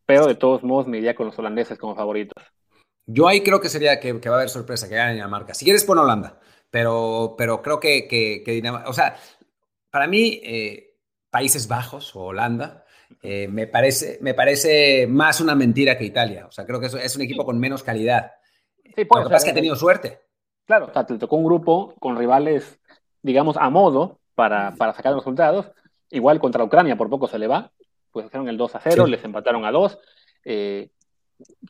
pero 0.07 0.27
de 0.27 0.35
todos 0.35 0.63
modos 0.63 0.87
me 0.87 0.99
iría 0.99 1.15
con 1.15 1.27
los 1.27 1.39
holandeses 1.39 1.79
como 1.79 1.95
favoritos. 1.95 2.43
Yo 3.07 3.27
ahí 3.27 3.43
creo 3.43 3.61
que 3.61 3.69
sería 3.69 3.99
que, 3.99 4.13
va 4.13 4.37
a 4.37 4.39
haber 4.39 4.51
sorpresa, 4.51 4.89
que 4.89 4.95
gane 4.95 5.15
Dinamarca. 5.15 5.55
Si 5.55 5.65
quieres, 5.65 5.85
pon 5.85 5.99
Holanda, 5.99 6.39
pero, 6.71 7.35
pero 7.37 7.63
creo 7.63 7.81
que, 7.81 8.07
que, 8.07 8.43
Dinamarca, 8.47 8.89
o 8.89 8.93
sea, 8.93 9.17
para 9.91 10.07
mí, 10.07 10.41
eh, 10.45 10.97
Países 11.31 11.67
Bajos 11.67 12.15
o 12.15 12.27
Holanda, 12.27 12.85
eh, 13.23 13.49
me, 13.49 13.67
parece, 13.67 14.19
me 14.21 14.35
parece 14.35 15.07
más 15.09 15.41
una 15.41 15.55
mentira 15.55 15.99
que 15.99 16.05
Italia. 16.05 16.47
O 16.47 16.53
sea, 16.53 16.65
creo 16.65 16.81
que 16.81 16.87
es, 16.87 16.95
es 16.95 17.17
un 17.17 17.23
equipo 17.23 17.45
con 17.45 17.59
menos 17.59 17.83
calidad. 17.83 18.33
Sí, 18.85 19.07
Lo 19.09 19.25
que 19.25 19.25
pasa 19.25 19.37
es 19.37 19.45
que 19.45 19.51
ha 19.51 19.55
tenido 19.55 19.77
suerte. 19.77 20.21
Claro, 20.67 20.87
o 20.87 20.93
sea, 20.93 21.05
te 21.05 21.19
tocó 21.19 21.37
un 21.37 21.45
grupo 21.45 21.95
con 21.99 22.17
rivales, 22.17 22.80
digamos, 23.23 23.57
a 23.57 23.71
modo 23.71 24.19
para, 24.35 24.75
para 24.77 24.93
sacar 24.93 25.13
los 25.13 25.23
resultados. 25.23 25.71
Igual 26.11 26.41
contra 26.41 26.65
Ucrania 26.65 26.97
por 26.97 27.09
poco 27.09 27.29
se 27.29 27.39
le 27.39 27.47
va, 27.47 27.71
pues 28.11 28.27
hicieron 28.27 28.49
el 28.49 28.57
2 28.57 28.75
a 28.75 28.81
0, 28.81 29.07
les 29.07 29.25
empataron 29.25 29.65
a 29.65 29.71
2. 29.71 29.99
Eh, 30.45 30.91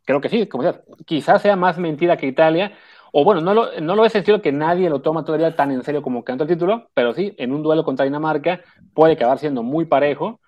creo 0.04 0.21
que 0.21 0.28
sí, 0.28 0.47
como 0.47 0.62
sea, 0.62 0.80
quizás 1.04 1.42
sea 1.42 1.57
más 1.57 1.78
mentira 1.78 2.16
que 2.16 2.26
Italia, 2.26 2.73
o 3.12 3.25
bueno, 3.25 3.40
no 3.40 3.54
lo, 3.54 3.80
no 3.80 3.97
lo 3.97 4.04
he 4.04 4.11
sentido 4.11 4.40
que 4.40 4.52
nadie 4.52 4.88
lo 4.88 5.00
toma 5.00 5.25
todavía 5.25 5.57
tan 5.57 5.73
en 5.73 5.83
serio 5.83 6.02
como 6.02 6.25
cantó 6.25 6.45
el 6.45 6.50
título, 6.50 6.90
pero 6.95 7.12
sí, 7.12 7.35
en 7.38 7.52
un 7.52 7.62
duelo 7.62 7.85
contra 7.85 8.04
Dinamarca 8.04 8.60
puede 8.95 9.15
acabar 9.15 9.39
siendo 9.39 9.63
muy 9.63 9.84
parejo, 9.84 10.41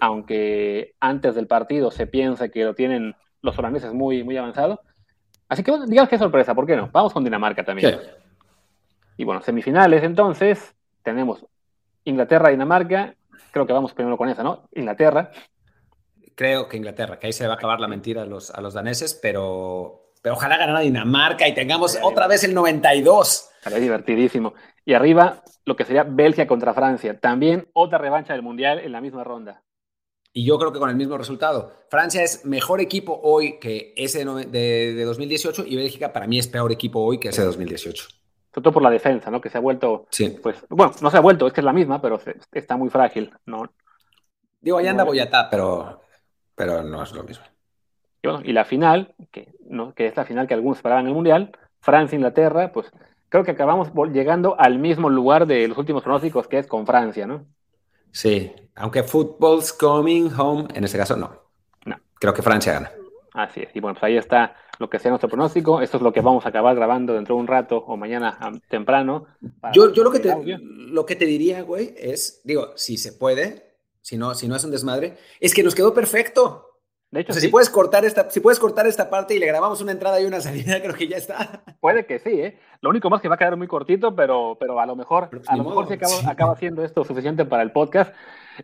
aunque 0.00 0.94
antes 1.00 1.34
del 1.34 1.46
partido 1.46 1.90
se 1.90 2.06
piensa 2.06 2.48
que 2.48 2.64
lo 2.64 2.74
tienen 2.74 3.14
los 3.40 3.58
holandeses 3.58 3.92
muy, 3.92 4.22
muy 4.24 4.36
avanzado. 4.36 4.80
Así 5.48 5.62
que 5.62 5.70
bueno, 5.70 5.86
digamos 5.86 6.08
que 6.08 6.18
sorpresa, 6.18 6.54
¿por 6.54 6.66
qué 6.66 6.76
no? 6.76 6.90
Vamos 6.92 7.12
con 7.12 7.24
Dinamarca 7.24 7.64
también. 7.64 7.98
Y 9.16 9.24
bueno, 9.24 9.42
semifinales 9.42 10.02
entonces, 10.02 10.74
tenemos 11.02 11.44
Inglaterra-Dinamarca, 12.04 13.14
creo 13.50 13.66
que 13.66 13.72
vamos 13.72 13.92
primero 13.92 14.16
con 14.16 14.28
esa, 14.28 14.42
¿no? 14.42 14.68
Inglaterra 14.74 15.30
creo 16.34 16.68
que 16.68 16.76
Inglaterra, 16.76 17.18
que 17.18 17.28
ahí 17.28 17.32
se 17.32 17.46
va 17.46 17.54
a 17.54 17.56
acabar 17.56 17.80
la 17.80 17.88
mentira 17.88 18.22
a 18.22 18.26
los, 18.26 18.50
a 18.50 18.60
los 18.60 18.74
daneses, 18.74 19.18
pero, 19.20 20.10
pero 20.22 20.34
ojalá 20.34 20.56
ganara 20.56 20.80
Dinamarca 20.80 21.46
y 21.48 21.54
tengamos 21.54 21.98
otra 22.02 22.26
vez 22.26 22.44
el 22.44 22.54
92. 22.54 23.50
Sería 23.62 23.78
divertidísimo. 23.78 24.54
Y 24.84 24.94
arriba, 24.94 25.42
lo 25.64 25.76
que 25.76 25.84
sería 25.84 26.02
Bélgica 26.02 26.46
contra 26.46 26.74
Francia. 26.74 27.18
También 27.18 27.68
otra 27.72 27.98
revancha 27.98 28.32
del 28.32 28.42
Mundial 28.42 28.80
en 28.80 28.92
la 28.92 29.00
misma 29.00 29.24
ronda. 29.24 29.62
Y 30.32 30.44
yo 30.44 30.58
creo 30.58 30.72
que 30.72 30.78
con 30.78 30.88
el 30.88 30.96
mismo 30.96 31.18
resultado. 31.18 31.72
Francia 31.90 32.22
es 32.22 32.44
mejor 32.44 32.80
equipo 32.80 33.20
hoy 33.22 33.60
que 33.60 33.92
ese 33.96 34.24
de, 34.24 34.94
de, 34.94 35.04
2018 35.04 35.64
y 35.66 35.76
Bélgica 35.76 36.12
para 36.12 36.26
mí 36.26 36.38
es 36.38 36.48
peor 36.48 36.72
equipo 36.72 37.00
hoy 37.00 37.20
que 37.20 37.28
ese 37.28 37.42
de 37.42 37.48
2018. 37.48 38.08
Sobre 38.52 38.64
todo 38.64 38.72
por 38.72 38.82
la 38.82 38.90
defensa, 38.90 39.30
¿no? 39.30 39.40
Que 39.40 39.48
se 39.48 39.58
ha 39.58 39.60
vuelto. 39.60 40.06
Sí. 40.10 40.38
Pues, 40.42 40.64
bueno, 40.68 40.92
no 41.00 41.10
se 41.10 41.16
ha 41.16 41.20
vuelto, 41.20 41.46
es 41.46 41.52
que 41.52 41.60
es 41.60 41.64
la 41.64 41.72
misma, 41.72 42.00
pero 42.00 42.20
está 42.52 42.76
muy 42.76 42.90
frágil, 42.90 43.32
¿no? 43.46 43.72
Digo, 44.60 44.78
ahí 44.78 44.86
anda 44.86 45.04
Boyatá, 45.04 45.48
pero 45.50 46.02
pero 46.54 46.82
no 46.82 47.02
es 47.02 47.12
lo 47.12 47.24
mismo. 47.24 47.44
Y, 48.22 48.28
bueno, 48.28 48.42
y 48.44 48.52
la 48.52 48.64
final, 48.64 49.14
que, 49.30 49.52
¿no? 49.68 49.94
que 49.94 50.06
es 50.06 50.16
la 50.16 50.24
final 50.24 50.46
que 50.46 50.54
algunos 50.54 50.78
esperaban 50.78 51.04
en 51.04 51.08
el 51.08 51.14
Mundial, 51.14 51.50
Francia-Inglaterra, 51.80 52.70
pues 52.72 52.90
creo 53.28 53.44
que 53.44 53.50
acabamos 53.50 53.90
llegando 54.12 54.54
al 54.58 54.78
mismo 54.78 55.10
lugar 55.10 55.46
de 55.46 55.66
los 55.66 55.76
últimos 55.78 56.02
pronósticos, 56.02 56.46
que 56.46 56.58
es 56.58 56.66
con 56.66 56.86
Francia, 56.86 57.26
¿no? 57.26 57.46
Sí, 58.12 58.52
aunque 58.76 59.02
football's 59.02 59.72
coming 59.72 60.30
home, 60.36 60.68
en 60.74 60.84
este 60.84 60.98
caso 60.98 61.16
no. 61.16 61.32
No. 61.84 61.96
Creo 62.14 62.34
que 62.34 62.42
Francia 62.42 62.74
gana. 62.74 62.92
Así 63.34 63.62
es. 63.62 63.74
Y 63.74 63.80
bueno, 63.80 63.94
pues 63.94 64.04
ahí 64.04 64.16
está 64.16 64.54
lo 64.82 64.90
que 64.90 64.98
sea 64.98 65.10
nuestro 65.10 65.30
pronóstico. 65.30 65.80
Esto 65.80 65.96
es 65.96 66.02
lo 66.02 66.12
que 66.12 66.20
vamos 66.20 66.44
a 66.44 66.50
acabar 66.50 66.74
grabando 66.74 67.14
dentro 67.14 67.36
de 67.36 67.40
un 67.40 67.46
rato 67.46 67.78
o 67.78 67.96
mañana 67.96 68.38
temprano. 68.68 69.26
Yo, 69.72 69.92
yo 69.92 70.04
lo, 70.04 70.10
que 70.10 70.18
te, 70.18 70.34
lo 70.58 71.06
que 71.06 71.16
te 71.16 71.24
diría, 71.24 71.62
güey, 71.62 71.94
es, 71.96 72.42
digo, 72.44 72.72
si 72.76 72.98
se 72.98 73.12
puede, 73.12 73.76
si 74.02 74.18
no, 74.18 74.34
si 74.34 74.48
no 74.48 74.56
es 74.56 74.64
un 74.64 74.72
desmadre, 74.72 75.16
es 75.40 75.54
que 75.54 75.62
nos 75.62 75.74
quedó 75.74 75.94
perfecto. 75.94 76.71
De 77.12 77.20
hecho, 77.20 77.34
si, 77.34 77.48
puedes 77.48 77.68
cortar 77.68 78.06
esta, 78.06 78.30
si 78.30 78.40
puedes 78.40 78.58
cortar 78.58 78.86
esta 78.86 79.10
parte 79.10 79.34
y 79.34 79.38
le 79.38 79.44
grabamos 79.44 79.82
una 79.82 79.92
entrada 79.92 80.18
y 80.18 80.24
una 80.24 80.40
salida, 80.40 80.80
creo 80.82 80.94
que 80.94 81.06
ya 81.06 81.18
está. 81.18 81.62
Puede 81.78 82.06
que 82.06 82.18
sí, 82.18 82.30
¿eh? 82.30 82.58
Lo 82.80 82.88
único 82.88 83.10
más 83.10 83.20
que 83.20 83.28
va 83.28 83.34
a 83.34 83.38
quedar 83.38 83.54
muy 83.58 83.66
cortito, 83.66 84.16
pero, 84.16 84.56
pero 84.58 84.80
a 84.80 84.86
lo 84.86 84.96
mejor, 84.96 85.28
pues 85.28 85.46
a 85.46 85.54
lo 85.54 85.64
mejor 85.64 85.86
se 85.88 85.94
acaba, 85.94 86.14
acaba, 86.26 86.56
siendo 86.56 86.82
esto 86.82 87.04
suficiente 87.04 87.44
para 87.44 87.62
el 87.62 87.70
podcast. 87.70 88.14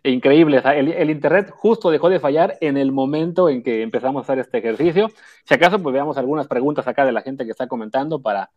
Increíble, 0.03 0.63
el, 0.65 1.09
internet 1.11 1.51
justo 1.51 1.91
dejó 1.91 2.09
de 2.09 2.19
fallar 2.19 2.57
en 2.59 2.77
el 2.77 2.91
momento 2.91 3.49
en 3.49 3.61
que 3.61 3.83
empezamos 3.83 4.21
a 4.21 4.23
hacer 4.23 4.39
este 4.39 4.57
ejercicio. 4.57 5.11
Si 5.45 5.53
acaso, 5.53 5.77
pues 5.79 5.93
veamos 5.93 6.17
algunas 6.17 6.47
preguntas 6.47 6.87
acá 6.87 7.05
de 7.05 7.11
la 7.11 7.21
gente 7.21 7.45
que 7.45 7.51
está 7.51 7.67
comentando 7.67 8.19
para, 8.19 8.49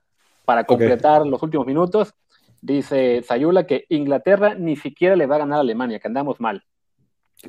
para 0.46 0.64
completar 0.64 1.26
los 1.26 1.42
últimos 1.42 1.66
minutos. 1.66 2.14
Dice 2.62 3.22
Sayula 3.22 3.66
que 3.66 3.84
Inglaterra 3.90 4.54
ni 4.54 4.76
siquiera 4.76 5.16
le 5.16 5.26
va 5.26 5.36
a 5.36 5.40
ganar 5.40 5.58
a 5.58 5.60
Alemania, 5.60 5.98
que 6.00 6.08
andamos 6.08 6.40
mal. 6.40 6.64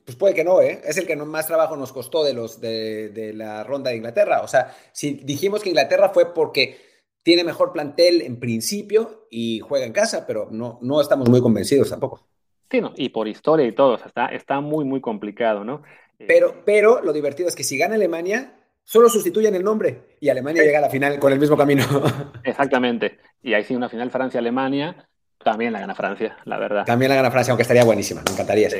Pues 0.03 0.17
puede 0.17 0.33
que 0.33 0.43
no, 0.43 0.61
¿eh? 0.61 0.81
Es 0.83 0.97
el 0.97 1.05
que 1.05 1.15
más 1.15 1.45
trabajo 1.45 1.77
nos 1.77 1.93
costó 1.93 2.23
de, 2.23 2.33
los, 2.33 2.59
de, 2.59 3.31
la 3.35 3.63
ronda 3.63 3.91
de 3.91 3.97
Inglaterra. 3.97 4.41
O 4.41 4.47
sea, 4.47 4.75
si 4.91 5.13
dijimos 5.13 5.61
que 5.61 5.69
Inglaterra 5.69 6.09
fue 6.09 6.33
porque 6.33 6.77
tiene 7.21 7.43
mejor 7.43 7.71
plantel 7.71 8.21
en 8.21 8.39
principio 8.39 9.27
y 9.29 9.59
juega 9.59 9.85
en 9.85 9.93
casa, 9.93 10.25
pero 10.25 10.47
no, 10.51 10.79
no 10.81 10.99
estamos 10.99 11.29
muy 11.29 11.41
convencidos 11.41 11.89
tampoco. 11.89 12.27
Sí, 12.71 12.81
no, 12.81 12.91
y 12.95 13.09
por 13.09 13.27
historia 13.27 13.67
y 13.67 13.71
todo, 13.71 13.95
está, 13.95 14.27
está 14.27 14.59
muy, 14.59 14.83
muy 14.83 14.99
complicado, 14.99 15.63
¿no? 15.63 15.83
Eh, 16.17 16.25
pero, 16.27 16.63
pero 16.65 17.01
lo 17.01 17.13
divertido 17.13 17.47
es 17.47 17.55
que 17.55 17.63
si 17.63 17.77
gana 17.77 17.93
Alemania, 17.93 18.55
solo 18.83 19.09
sustituyen 19.09 19.53
el 19.53 19.63
nombre 19.63 20.17
y 20.19 20.29
Alemania 20.29 20.63
llega 20.63 20.79
a 20.79 20.81
la 20.81 20.89
final 20.89 21.19
con 21.19 21.31
el 21.31 21.39
mismo 21.39 21.55
camino. 21.55 21.83
Exactamente. 22.43 23.19
Y 23.43 23.53
ahí 23.53 23.63
sí, 23.63 23.75
una 23.75 23.89
final 23.89 24.09
Francia-Alemania, 24.09 25.07
también 25.43 25.71
la 25.71 25.81
gana 25.81 25.93
Francia, 25.93 26.37
la 26.45 26.57
verdad. 26.57 26.83
También 26.85 27.09
la 27.09 27.15
gana 27.15 27.29
Francia, 27.29 27.51
aunque 27.51 27.61
estaría 27.61 27.83
buenísima, 27.83 28.23
me 28.25 28.31
encantaría 28.31 28.69
sí. 28.71 28.79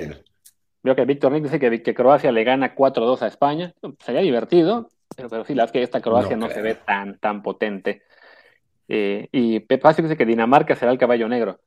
Veo 0.83 0.95
que 0.95 1.05
Víctor 1.05 1.31
Nick 1.31 1.43
dice 1.43 1.59
que, 1.59 1.93
Croacia 1.93 2.31
le 2.31 2.43
gana 2.43 2.75
4-2 2.75 3.21
a 3.21 3.27
España. 3.27 3.73
Sería 3.99 4.21
divertido, 4.21 4.89
pero, 5.15 5.45
sí, 5.45 5.55
la 5.55 5.63
verdad 5.63 5.65
es 5.65 5.71
que 5.71 5.83
esta 5.83 6.01
Croacia 6.01 6.35
no, 6.35 6.49
se 6.49 6.61
ve 6.61 6.75
tan, 6.75 7.17
tan 7.19 7.41
potente. 7.41 8.03
Eh, 8.89 9.29
y 9.31 9.61
Pepe 9.61 10.01
dice 10.01 10.17
que 10.17 10.25
Dinamarca 10.25 10.75
será 10.75 10.91
el 10.91 10.97
caballo 10.97 11.29
negro. 11.29 11.59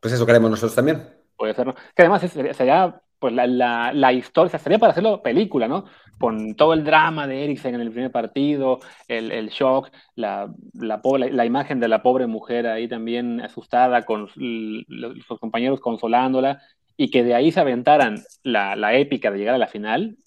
Pues 0.00 0.12
eso 0.12 0.26
queremos 0.26 0.50
nosotros 0.50 0.74
también. 0.74 1.08
Puede 1.36 1.54
ser, 1.54 1.66
¿no? 1.66 1.74
Que 1.74 2.02
además 2.02 2.20
sería, 2.22 3.00
pues 3.18 3.32
la, 3.32 3.92
la, 3.92 4.12
historia, 4.12 4.58
sería 4.58 4.78
para 4.78 4.90
hacerlo 4.90 5.22
película, 5.22 5.68
¿no? 5.68 5.84
Con 6.18 6.54
todo 6.54 6.74
el 6.74 6.84
drama 6.84 7.26
de 7.26 7.44
Eriksen 7.44 7.76
en 7.76 7.80
el 7.80 7.92
primer 7.92 8.10
partido, 8.10 8.80
el, 9.08 9.30
el 9.30 9.48
shock, 9.50 9.90
la, 10.16 10.52
la, 10.74 11.00
la, 11.30 11.44
imagen 11.46 11.80
de 11.80 11.88
la 11.88 12.02
pobre 12.02 12.26
mujer 12.26 12.66
ahí 12.66 12.88
también 12.88 13.40
asustada, 13.40 14.02
con 14.02 14.28
sus 14.28 15.38
compañeros 15.38 15.80
consolándola, 15.80 16.60
y 17.00 17.10
que 17.10 17.24
de 17.24 17.34
ahí 17.34 17.50
se 17.50 17.58
aventaran 17.58 18.22
la, 18.42 18.76
la 18.76 18.94
épica 18.94 19.30
de 19.30 19.38
llegar 19.38 19.54
a 19.54 19.58
la 19.58 19.68
final, 19.68 20.18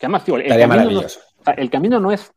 que 0.00 0.06
además, 0.06 0.24
tío, 0.24 0.36
el, 0.36 0.48
camino 0.48 0.90
no, 0.90 1.02
el 1.56 1.70
camino 1.70 2.00
no 2.00 2.10
es 2.10 2.32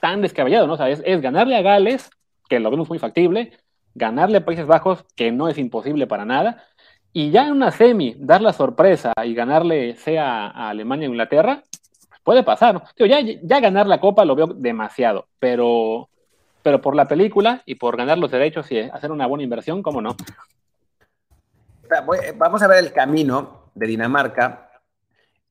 tan 0.00 0.22
descabellado, 0.22 0.66
¿no? 0.66 0.72
O 0.72 0.76
sea, 0.78 0.88
es, 0.88 1.20
ganarle 1.20 1.54
a 1.54 1.60
Gales 1.60 2.08
que 2.48 2.60
lo 2.60 2.70
vemos 2.70 2.88
muy 2.88 2.98
factible, 2.98 3.52
ganarle 3.94 4.38
a 4.38 4.44
Países 4.46 4.66
Bajos, 4.66 5.04
que 5.16 5.32
no 5.32 5.50
es 5.50 5.58
imposible 5.58 6.06
para 6.06 6.24
nada, 6.24 6.64
y 7.12 7.30
ya 7.30 7.46
en 7.46 7.52
una 7.52 7.72
semi, 7.72 8.16
dar 8.18 8.40
la 8.40 8.54
sorpresa 8.54 9.12
y 9.22 9.34
ganarle 9.34 9.96
sea 9.96 10.46
a 10.46 10.70
Alemania 10.70 11.06
o 11.06 11.10
Inglaterra, 11.10 11.62
puede 12.24 12.42
pasar. 12.42 12.76
¿no? 12.76 13.06
ya, 13.06 13.20
ya 13.20 13.60
ganar 13.60 13.86
la 13.86 14.00
Copa 14.00 14.24
lo 14.24 14.34
veo 14.34 14.46
demasiado, 14.46 15.26
pero, 15.38 16.08
pero 16.62 16.80
por 16.80 16.96
la 16.96 17.06
película 17.06 17.62
y 17.66 17.74
por 17.74 17.98
ganar 17.98 18.16
los 18.16 18.30
derechos 18.30 18.72
y 18.72 18.78
hacer 18.78 19.12
una 19.12 19.26
buena 19.26 19.44
inversión, 19.44 19.82
¿cómo 19.82 20.00
no? 20.00 20.16
Vamos 22.36 22.62
a 22.62 22.68
ver 22.68 22.78
el 22.78 22.92
camino 22.92 23.70
de 23.74 23.86
Dinamarca 23.86 24.70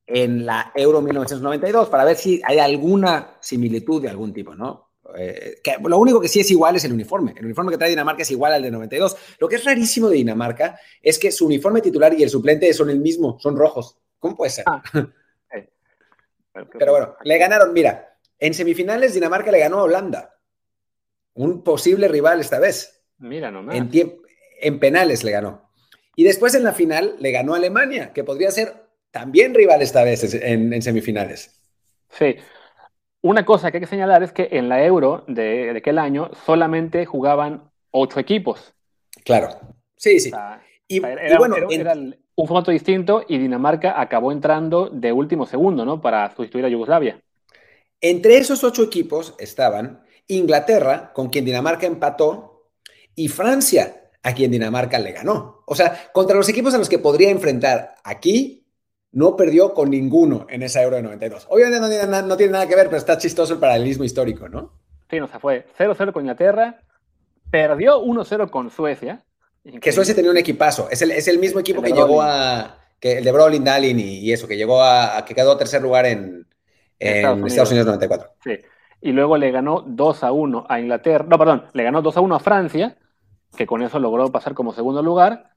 en 0.06 0.46
la 0.46 0.72
Euro 0.76 1.02
1992 1.02 1.90
para 1.90 2.04
ver 2.04 2.16
si 2.16 2.42
hay 2.44 2.60
alguna 2.60 3.38
similitud 3.40 4.02
de 4.02 4.10
algún 4.10 4.34
tipo, 4.34 4.56
¿no? 4.56 4.90
Eh, 5.16 5.62
lo 5.84 5.98
único 5.98 6.22
que 6.22 6.28
sí 6.28 6.40
es 6.40 6.52
igual 6.52 6.76
es 6.76 6.84
el 6.86 6.94
uniforme. 6.94 7.34
El 7.38 7.46
uniforme 7.46 7.72
que 7.72 7.78
trae 7.78 7.90
Dinamarca 7.90 8.22
es 8.22 8.32
igual 8.32 8.54
al 8.54 8.62
de 8.62 8.72
92. 8.72 9.18
Lo 9.40 9.48
que 9.48 9.56
es 9.56 9.66
rarísimo 9.66 10.10
de 10.10 10.18
Dinamarca 10.18 10.80
es 11.02 11.18
que 11.18 11.32
su 11.32 11.46
uniforme 11.46 11.82
titular 11.82 12.14
y 12.14 12.24
el 12.24 12.30
suplente 12.30 12.72
son 12.74 12.90
el 12.90 13.00
mismo, 13.00 13.40
son 13.40 13.58
rojos. 13.58 13.98
¿Cómo 14.20 14.36
puede 14.36 14.52
ser? 14.52 14.66
Ah, 14.68 14.82
Pero 16.78 16.92
bueno, 16.92 17.16
le 17.24 17.38
ganaron, 17.38 17.72
mira, 17.72 18.18
en 18.38 18.54
semifinales 18.54 19.14
Dinamarca 19.14 19.52
le 19.52 19.60
ganó 19.60 19.80
a 19.80 19.84
Holanda, 19.84 20.36
un 21.36 21.64
posible 21.64 22.08
rival 22.08 22.42
esta 22.42 22.60
vez. 22.60 23.02
Mira 23.20 23.50
nomás. 23.50 23.76
En, 23.76 23.90
en 24.62 24.80
penales 24.80 25.24
le 25.24 25.32
ganó. 25.32 25.69
Y 26.20 26.26
después 26.26 26.54
en 26.54 26.66
la 26.66 26.74
final 26.74 27.16
le 27.20 27.32
ganó 27.32 27.54
a 27.54 27.58
Alemania, 27.58 28.12
que 28.12 28.26
podría 28.26 28.52
ser 28.52 28.74
también 29.10 29.54
rival 29.54 29.82
esta 29.82 30.04
vez 30.04 30.34
en, 30.34 30.74
en 30.74 30.82
semifinales. 30.82 31.62
Sí, 32.10 32.36
una 33.22 33.46
cosa 33.46 33.72
que 33.72 33.78
hay 33.78 33.82
que 33.84 33.88
señalar 33.88 34.22
es 34.22 34.34
que 34.34 34.50
en 34.52 34.68
la 34.68 34.84
Euro 34.84 35.24
de, 35.30 35.70
aquel 35.78 35.98
año 35.98 36.30
solamente 36.46 37.06
jugaban 37.06 37.72
ocho 37.92 38.20
equipos. 38.20 38.74
Claro, 39.24 39.62
sí, 39.96 40.20
sí. 40.20 40.30
y, 40.90 41.00
bueno, 41.00 41.56
era, 41.70 41.94
un 41.94 42.48
formato 42.48 42.72
distinto 42.72 43.24
y 43.26 43.38
Dinamarca 43.38 44.02
acabó 44.02 44.34
entrando 44.34 44.90
de 44.90 45.14
último 45.14 45.46
segundo, 45.46 45.86
¿no? 45.86 46.02
Para 46.02 46.36
sustituir 46.36 46.66
a 46.66 46.70
Yugoslavia. 46.70 47.22
Entre 48.02 48.36
esos 48.36 48.66
ocho 48.66 48.84
equipos 48.84 49.36
estaban 49.40 50.04
Inglaterra, 50.28 51.14
con 51.14 51.30
quien 51.30 51.46
Dinamarca 51.46 51.88
empató, 51.88 52.66
y 53.16 53.30
Francia, 53.30 53.99
a 54.24 54.34
quien 54.34 54.52
Dinamarca 54.52 55.00
le 55.00 55.12
ganó. 55.12 55.64
O 55.66 55.76
sea, 55.76 56.10
contra 56.12 56.36
los 56.36 56.50
equipos 56.50 56.74
a 56.74 56.78
los 56.78 56.90
que 56.90 57.00
podría 57.00 57.30
enfrentar 57.30 57.96
aquí, 58.04 58.60
no 59.12 59.36
perdió 59.36 59.74
con 59.74 59.90
ninguno 59.90 60.46
en 60.50 60.64
esa 60.64 60.84
Euro 60.84 60.98
de 60.98 61.04
92. 61.04 61.48
Obviamente 61.50 61.80
no 61.80 62.38
tiene, 62.38 62.52
nada 62.52 62.68
que 62.68 62.76
ver, 62.76 62.88
pero 62.88 62.98
está 62.98 63.18
chistoso 63.18 63.54
el 63.54 63.60
paralelismo 63.60 64.04
histórico, 64.04 64.50
¿no? 64.50 64.74
Sí, 65.10 65.20
no, 65.20 65.28
se 65.28 65.40
fue 65.40 65.66
0-0 65.78 66.14
con 66.14 66.24
Inglaterra, 66.24 66.82
perdió 67.50 68.04
1-0 68.04 68.50
con 68.50 68.70
Suecia. 68.70 69.24
Que 69.82 69.92
Suecia 69.92 70.16
tenía 70.16 70.32
un 70.32 70.38
equipazo, 70.38 70.90
es 70.90 71.02
el, 71.02 71.40
mismo 71.40 71.60
equipo 71.60 71.82
que 71.82 71.92
llegó 71.92 72.22
a, 72.22 72.80
que 73.00 73.18
el 73.18 73.24
de 73.24 73.32
Brolin, 73.32 73.64
Dalin 73.64 74.00
y, 74.00 74.32
eso, 74.32 74.48
que 74.48 74.58
llegó 74.58 74.82
a, 74.82 75.24
que 75.26 75.36
quedó 75.36 75.58
tercer 75.58 75.82
lugar 75.82 76.06
en, 76.06 76.48
Estados, 76.98 77.72
Unidos. 77.72 77.86
94. 77.86 78.32
Sí, 78.44 78.58
y 79.02 79.12
luego 79.12 79.38
le 79.38 79.52
ganó 79.52 79.84
2 79.86 80.24
1 80.32 80.66
a 80.68 80.80
Inglaterra, 80.80 81.26
no, 81.28 81.38
perdón, 81.38 81.66
le 81.74 81.84
ganó 81.84 82.02
2 82.02 82.18
1 82.18 82.36
a 82.36 82.40
Francia, 82.40 82.98
que 83.56 83.68
con 83.68 83.82
eso 83.82 84.00
logró 84.00 84.32
pasar 84.32 84.54
como 84.54 84.74
segundo 84.74 85.02
lugar. 85.02 85.52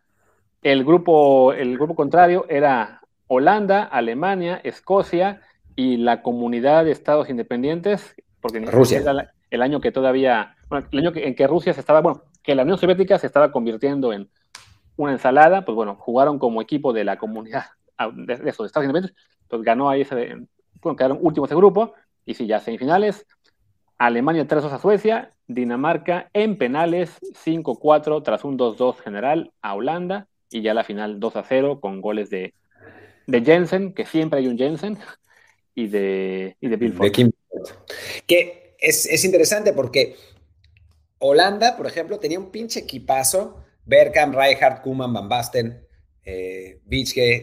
El 0.62 0.84
grupo, 0.84 1.52
el 1.52 1.76
grupo 1.76 1.94
contrario 1.94 2.46
era 2.48 3.02
Holanda, 3.26 3.84
Alemania, 3.84 4.60
Escocia 4.62 5.40
y 5.76 5.96
la 5.96 6.22
comunidad 6.22 6.84
de 6.84 6.92
estados 6.92 7.28
independientes, 7.30 8.14
porque 8.40 8.60
Rusia. 8.60 9.00
Era 9.00 9.32
el 9.50 9.62
año 9.62 9.80
que 9.80 9.92
todavía, 9.92 10.56
bueno, 10.68 10.86
el 10.90 10.98
año 10.98 11.12
en 11.14 11.34
que 11.34 11.46
Rusia 11.46 11.74
se 11.74 11.80
estaba, 11.80 12.00
bueno, 12.00 12.22
que 12.42 12.54
la 12.54 12.62
Unión 12.62 12.78
Soviética 12.78 13.18
se 13.18 13.26
estaba 13.26 13.52
convirtiendo 13.52 14.12
en 14.12 14.30
una 14.96 15.12
ensalada, 15.12 15.64
pues 15.64 15.74
bueno, 15.74 15.96
jugaron 15.96 16.38
como 16.38 16.62
equipo 16.62 16.92
de 16.92 17.04
la 17.04 17.18
comunidad 17.18 17.66
de, 18.14 18.34
esos 18.34 18.66
estados 18.66 18.86
independientes, 18.86 19.14
pues 19.48 19.62
ganó 19.62 19.90
ahí 19.90 20.02
ese, 20.02 20.36
bueno, 20.80 20.96
quedaron 20.96 21.18
últimos 21.20 21.50
de 21.50 21.56
grupo, 21.56 21.94
y 22.24 22.34
sí, 22.34 22.46
ya 22.46 22.60
semifinales, 22.60 23.26
Alemania 24.06 24.46
3-2 24.46 24.72
a 24.72 24.78
Suecia, 24.78 25.30
Dinamarca 25.46 26.30
en 26.32 26.56
penales 26.56 27.18
5-4 27.44 28.22
tras 28.22 28.44
un 28.44 28.58
2-2 28.58 28.96
general 28.96 29.52
a 29.62 29.74
Holanda, 29.74 30.28
y 30.50 30.62
ya 30.62 30.74
la 30.74 30.84
final 30.84 31.20
2-0 31.20 31.80
con 31.80 32.00
goles 32.00 32.30
de 32.30 32.54
de 33.26 33.42
Jensen, 33.42 33.92
que 33.92 34.06
siempre 34.06 34.40
hay 34.40 34.48
un 34.48 34.58
Jensen, 34.58 34.98
y 35.74 35.88
de, 35.88 36.56
y 36.60 36.68
de 36.68 36.76
Bill 36.76 37.34
Que 38.26 38.76
es, 38.78 39.24
interesante 39.24 39.72
porque 39.72 40.16
Holanda, 41.18 41.76
por 41.76 41.86
ejemplo, 41.86 42.18
tenía 42.18 42.38
un 42.38 42.50
pinche 42.50 42.80
equipazo. 42.80 43.58
Bergkamp, 43.84 44.36
Rijkaard, 44.36 44.82
Koeman, 44.82 45.12
Van 45.12 45.28
Basten, 45.28 45.84
eh, 46.24 46.80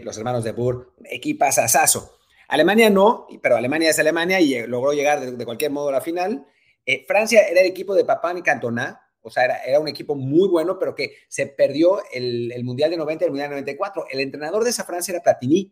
los 0.03 0.17
hermanos 0.17 0.43
de 0.45 0.53
Burr, 0.53 0.93
equipazazazo. 1.03 2.18
Alemania 2.49 2.89
no, 2.89 3.27
pero 3.41 3.55
Alemania 3.55 3.91
es 3.91 3.99
Alemania 3.99 4.41
y 4.41 4.65
logró 4.65 4.91
llegar 4.91 5.19
de, 5.21 5.45
cualquier 5.45 5.71
modo 5.71 5.89
a 5.89 5.93
la 5.93 6.01
final. 6.01 6.47
Eh, 6.83 7.05
Francia 7.07 7.43
era 7.43 7.61
el 7.61 7.67
equipo 7.67 7.93
de 7.93 8.03
Papán 8.03 8.39
y 8.39 8.41
Cantona, 8.41 9.01
o 9.21 9.29
sea, 9.29 9.45
era, 9.45 9.79
un 9.79 9.87
equipo 9.87 10.15
muy 10.15 10.49
bueno, 10.49 10.79
pero 10.79 10.95
que 10.95 11.13
se 11.27 11.45
perdió 11.45 12.01
el, 12.11 12.63
Mundial 12.63 12.89
de 12.89 12.97
90 12.97 13.23
y 13.23 13.27
el 13.27 13.31
Mundial 13.31 13.49
de 13.49 13.55
94. 13.55 14.07
El 14.09 14.19
entrenador 14.21 14.63
de 14.63 14.71
esa 14.71 14.83
Francia 14.83 15.11
era 15.11 15.21
Platini. 15.21 15.71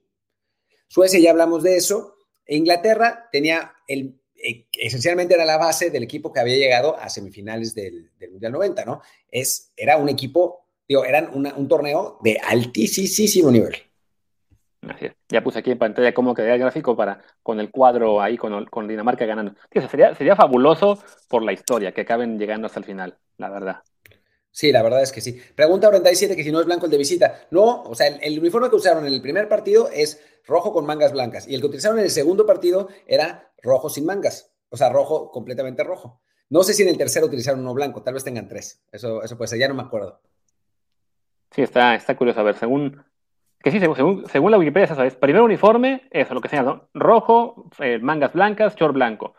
Suecia, 0.88 1.20
ya 1.20 1.32
hablamos 1.32 1.64
de 1.64 1.78
eso. 1.78 2.16
Inglaterra 2.48 3.28
tenía 3.32 3.74
el, 3.88 4.22
e, 4.36 4.68
esencialmente 4.74 5.34
era 5.34 5.46
la 5.46 5.58
base 5.58 5.90
del 5.90 6.04
equipo 6.04 6.32
que 6.32 6.42
había 6.42 6.58
llegado 6.58 6.96
a 6.96 7.10
semifinales 7.10 7.74
del, 7.74 8.12
Mundial 8.30 8.52
90, 8.52 8.86
¿no? 8.86 9.02
Es, 9.32 9.72
era 9.76 9.98
un 9.98 10.10
equipo, 10.10 10.68
digo, 10.88 11.06
eran 11.06 11.32
un 11.34 11.68
torneo 11.68 12.20
de 12.22 12.38
altísimo 12.38 13.50
nivel. 13.50 13.87
Ya 15.30 15.44
puse 15.44 15.60
aquí 15.60 15.72
en 15.72 15.78
pantalla 15.78 16.14
cómo 16.14 16.34
quedaría 16.34 16.56
el 16.56 16.62
gráfico 16.62 16.96
para, 16.96 17.22
con 17.44 17.60
el 17.60 17.72
cuadro 17.72 18.22
ahí, 18.22 18.38
con, 18.38 18.66
con 18.66 18.88
Dinamarca 18.88 19.26
ganando. 19.26 19.54
sería, 19.90 20.16
sería 20.16 20.36
fabuloso 20.36 21.00
por 21.28 21.44
la 21.44 21.54
historia, 21.54 21.92
que 21.92 22.02
acaben 22.02 22.38
llegando 22.40 22.68
hasta 22.68 22.80
el 22.80 22.86
final, 22.86 23.18
la 23.38 23.50
verdad. 23.50 23.84
Sí, 24.58 24.72
la 24.72 24.82
verdad 24.82 25.04
es 25.04 25.12
que 25.12 25.22
sí. 25.22 25.40
Pregunta 25.54 25.88
47 25.88 26.36
que 26.36 26.44
si 26.44 26.52
no 26.52 26.60
es 26.60 26.66
blanco 26.66 26.86
el 26.86 26.92
de 26.92 26.98
visita. 26.98 27.48
No, 27.52 27.84
o 27.84 27.94
sea, 27.94 28.08
el, 28.08 28.40
uniforme 28.40 28.72
que 28.72 28.76
usaron 28.76 29.06
en 29.06 29.14
el 29.14 29.22
primer 29.22 29.48
partido 29.48 29.88
es 29.94 30.20
rojo 30.48 30.74
con 30.74 30.84
mangas 30.84 31.12
blancas 31.12 31.48
y 31.48 31.54
el 31.54 31.62
que 31.62 31.68
utilizaron 31.68 32.00
en 32.00 32.06
el 32.06 32.10
segundo 32.10 32.46
partido 32.48 32.88
era 33.06 33.52
rojo 33.62 33.88
sin 33.88 34.06
mangas, 34.06 34.52
o 34.70 34.76
sea, 34.76 34.90
rojo 34.90 35.30
completamente 35.30 35.84
rojo. 35.84 36.22
No 36.50 36.64
sé 36.64 36.74
si 36.74 36.82
en 36.82 36.90
el 36.90 36.98
tercero 36.98 37.28
utilizaron 37.28 37.60
uno 37.60 37.76
blanco, 37.76 38.02
tal 38.02 38.16
vez 38.16 38.24
tengan 38.24 38.48
tres. 38.48 38.82
Eso, 38.92 39.22
eso 39.22 39.38
puede 39.38 39.50
ser, 39.50 39.60
ya 39.60 39.68
no 39.68 39.76
me 39.76 39.84
acuerdo. 39.84 40.22
Sí, 41.52 41.62
está, 41.62 41.94
está 41.94 42.16
curioso. 42.18 42.40
A 42.40 42.44
ver, 42.44 42.56
según 42.56 43.04
que 43.62 43.72
sí, 43.72 43.80
según, 43.80 44.26
según 44.28 44.52
la 44.52 44.58
Wikipedia, 44.58 44.88
¿sabes? 44.88 45.16
Primer 45.16 45.42
uniforme, 45.42 46.08
eso, 46.12 46.34
lo 46.34 46.42
que 46.42 46.50
sea, 46.50 46.64
¿no? 46.64 46.90
Rojo, 46.94 47.70
eh, 47.80 48.00
mangas 48.00 48.34
blancas, 48.34 48.76
short 48.76 48.94
blanco. 48.94 49.36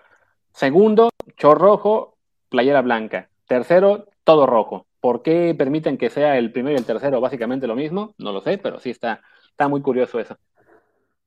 Segundo, 0.52 1.10
short 1.36 1.60
rojo, 1.60 2.16
playera 2.48 2.82
blanca. 2.82 3.30
Tercero, 3.46 4.06
todo 4.24 4.46
rojo. 4.46 4.86
¿Por 5.00 5.22
qué 5.22 5.54
permiten 5.56 5.96
que 5.96 6.10
sea 6.10 6.36
el 6.36 6.52
primero 6.52 6.74
y 6.74 6.78
el 6.78 6.84
tercero 6.84 7.20
básicamente 7.20 7.66
lo 7.66 7.76
mismo? 7.76 8.14
No 8.18 8.32
lo 8.32 8.40
sé, 8.40 8.58
pero 8.58 8.80
sí 8.80 8.90
está, 8.90 9.22
está 9.50 9.68
muy 9.68 9.80
curioso 9.80 10.18
eso. 10.18 10.36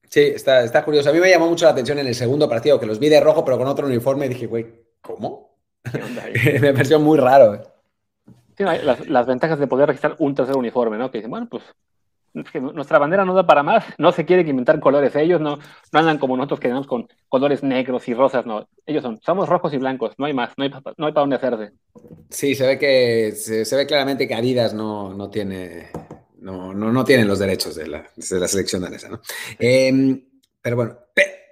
Sí, 0.10 0.20
está, 0.20 0.64
está 0.64 0.84
curioso. 0.84 1.10
A 1.10 1.14
mí 1.14 1.20
me 1.20 1.30
llamó 1.30 1.48
mucho 1.48 1.66
la 1.66 1.72
atención 1.72 1.98
en 2.00 2.08
el 2.08 2.16
segundo 2.16 2.50
partido, 2.50 2.80
que 2.80 2.86
los 2.86 3.00
vi 3.00 3.08
de 3.08 3.22
rojo, 3.22 3.46
pero 3.46 3.58
con 3.58 3.68
otro 3.68 3.88
uniforme, 3.88 4.26
y 4.26 4.30
dije, 4.30 4.48
güey, 4.48 4.68
¿cómo? 5.02 5.56
me 6.62 6.74
pareció 6.74 7.00
muy 7.00 7.18
raro. 7.18 7.56
Eh. 7.56 7.62
Las, 8.58 9.08
las, 9.08 9.26
ventajas 9.26 9.58
de 9.58 9.68
poder 9.68 9.88
registrar 9.88 10.16
un 10.20 10.36
tercer 10.36 10.58
uniforme, 10.58 10.98
¿no? 10.98 11.10
Que 11.10 11.20
dicen, 11.20 11.32
bueno, 11.32 11.48
pues 11.50 11.64
nuestra 12.34 13.00
bandera 13.00 13.26
no 13.26 13.34
da 13.34 13.46
para 13.46 13.64
más, 13.64 13.86
no 13.98 14.12
se 14.12 14.26
quiere 14.26 14.48
inventar 14.50 14.80
colores, 14.80 15.16
ellos 15.16 15.42
no, 15.42 15.58
no 15.92 16.00
andan 16.00 16.18
como 16.18 16.38
nosotros 16.38 16.60
que 16.60 16.68
tenemos 16.68 16.88
con 16.88 17.08
colores 17.28 17.64
negros 17.64 18.08
y 18.08 18.14
rosas, 18.14 18.46
no, 18.46 18.68
ellos 18.86 19.04
son, 19.04 19.20
somos 19.22 19.50
rojos 19.50 19.74
y 19.74 19.78
blancos, 19.78 20.14
no 20.18 20.26
hay 20.26 20.34
más, 20.34 20.54
no 20.58 20.64
hay, 20.64 20.70
no 20.70 21.06
hay 21.08 21.14
para 21.14 21.22
dónde 21.22 21.36
hacerse. 21.36 21.72
Sí, 22.30 22.56
se 22.56 22.66
ve 22.66 22.80
que 22.80 23.34
se, 23.34 23.76
ve 23.76 23.86
claramente 23.86 24.28
que 24.28 24.36
Adidas 24.36 24.74
no, 24.74 25.14
no 25.14 25.30
tiene, 25.30 25.90
no, 26.40 26.74
no, 26.74 26.92
no 26.92 27.04
tienen 27.04 27.28
los 27.28 27.40
derechos 27.40 27.76
de 27.76 27.88
la, 27.88 28.10
de 28.16 28.40
la 28.40 28.48
selección 28.48 28.82
danesa, 28.82 29.10
¿no? 29.10 29.22
Em, 29.60 30.24
pero 30.62 30.76
bueno, 30.76 30.98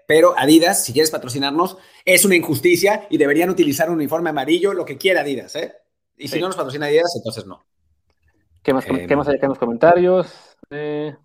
pero 0.07 0.33
Adidas, 0.37 0.83
si 0.83 0.93
quieres 0.93 1.11
patrocinarnos, 1.11 1.77
es 2.05 2.25
una 2.25 2.35
injusticia 2.35 3.05
y 3.09 3.17
deberían 3.17 3.49
utilizar 3.49 3.89
un 3.89 3.97
uniforme 3.97 4.31
amarillo, 4.31 4.73
lo 4.73 4.85
que 4.85 4.97
quiera 4.97 5.21
Adidas, 5.21 5.55
¿eh? 5.55 5.73
Y 6.17 6.27
si 6.29 6.39
no 6.39 6.47
nos 6.47 6.55
patrocina 6.55 6.87
Adidas, 6.87 7.13
entonces 7.15 7.45
no. 7.45 7.63
¿Qué 8.63 8.73
más, 8.73 8.85
¿qué 8.85 9.15
más 9.15 9.27
hay 9.27 9.35
acá 9.35 9.45
en 9.45 9.49
los 9.49 9.59
comentarios? 9.59 10.57
Eh, 10.71 11.15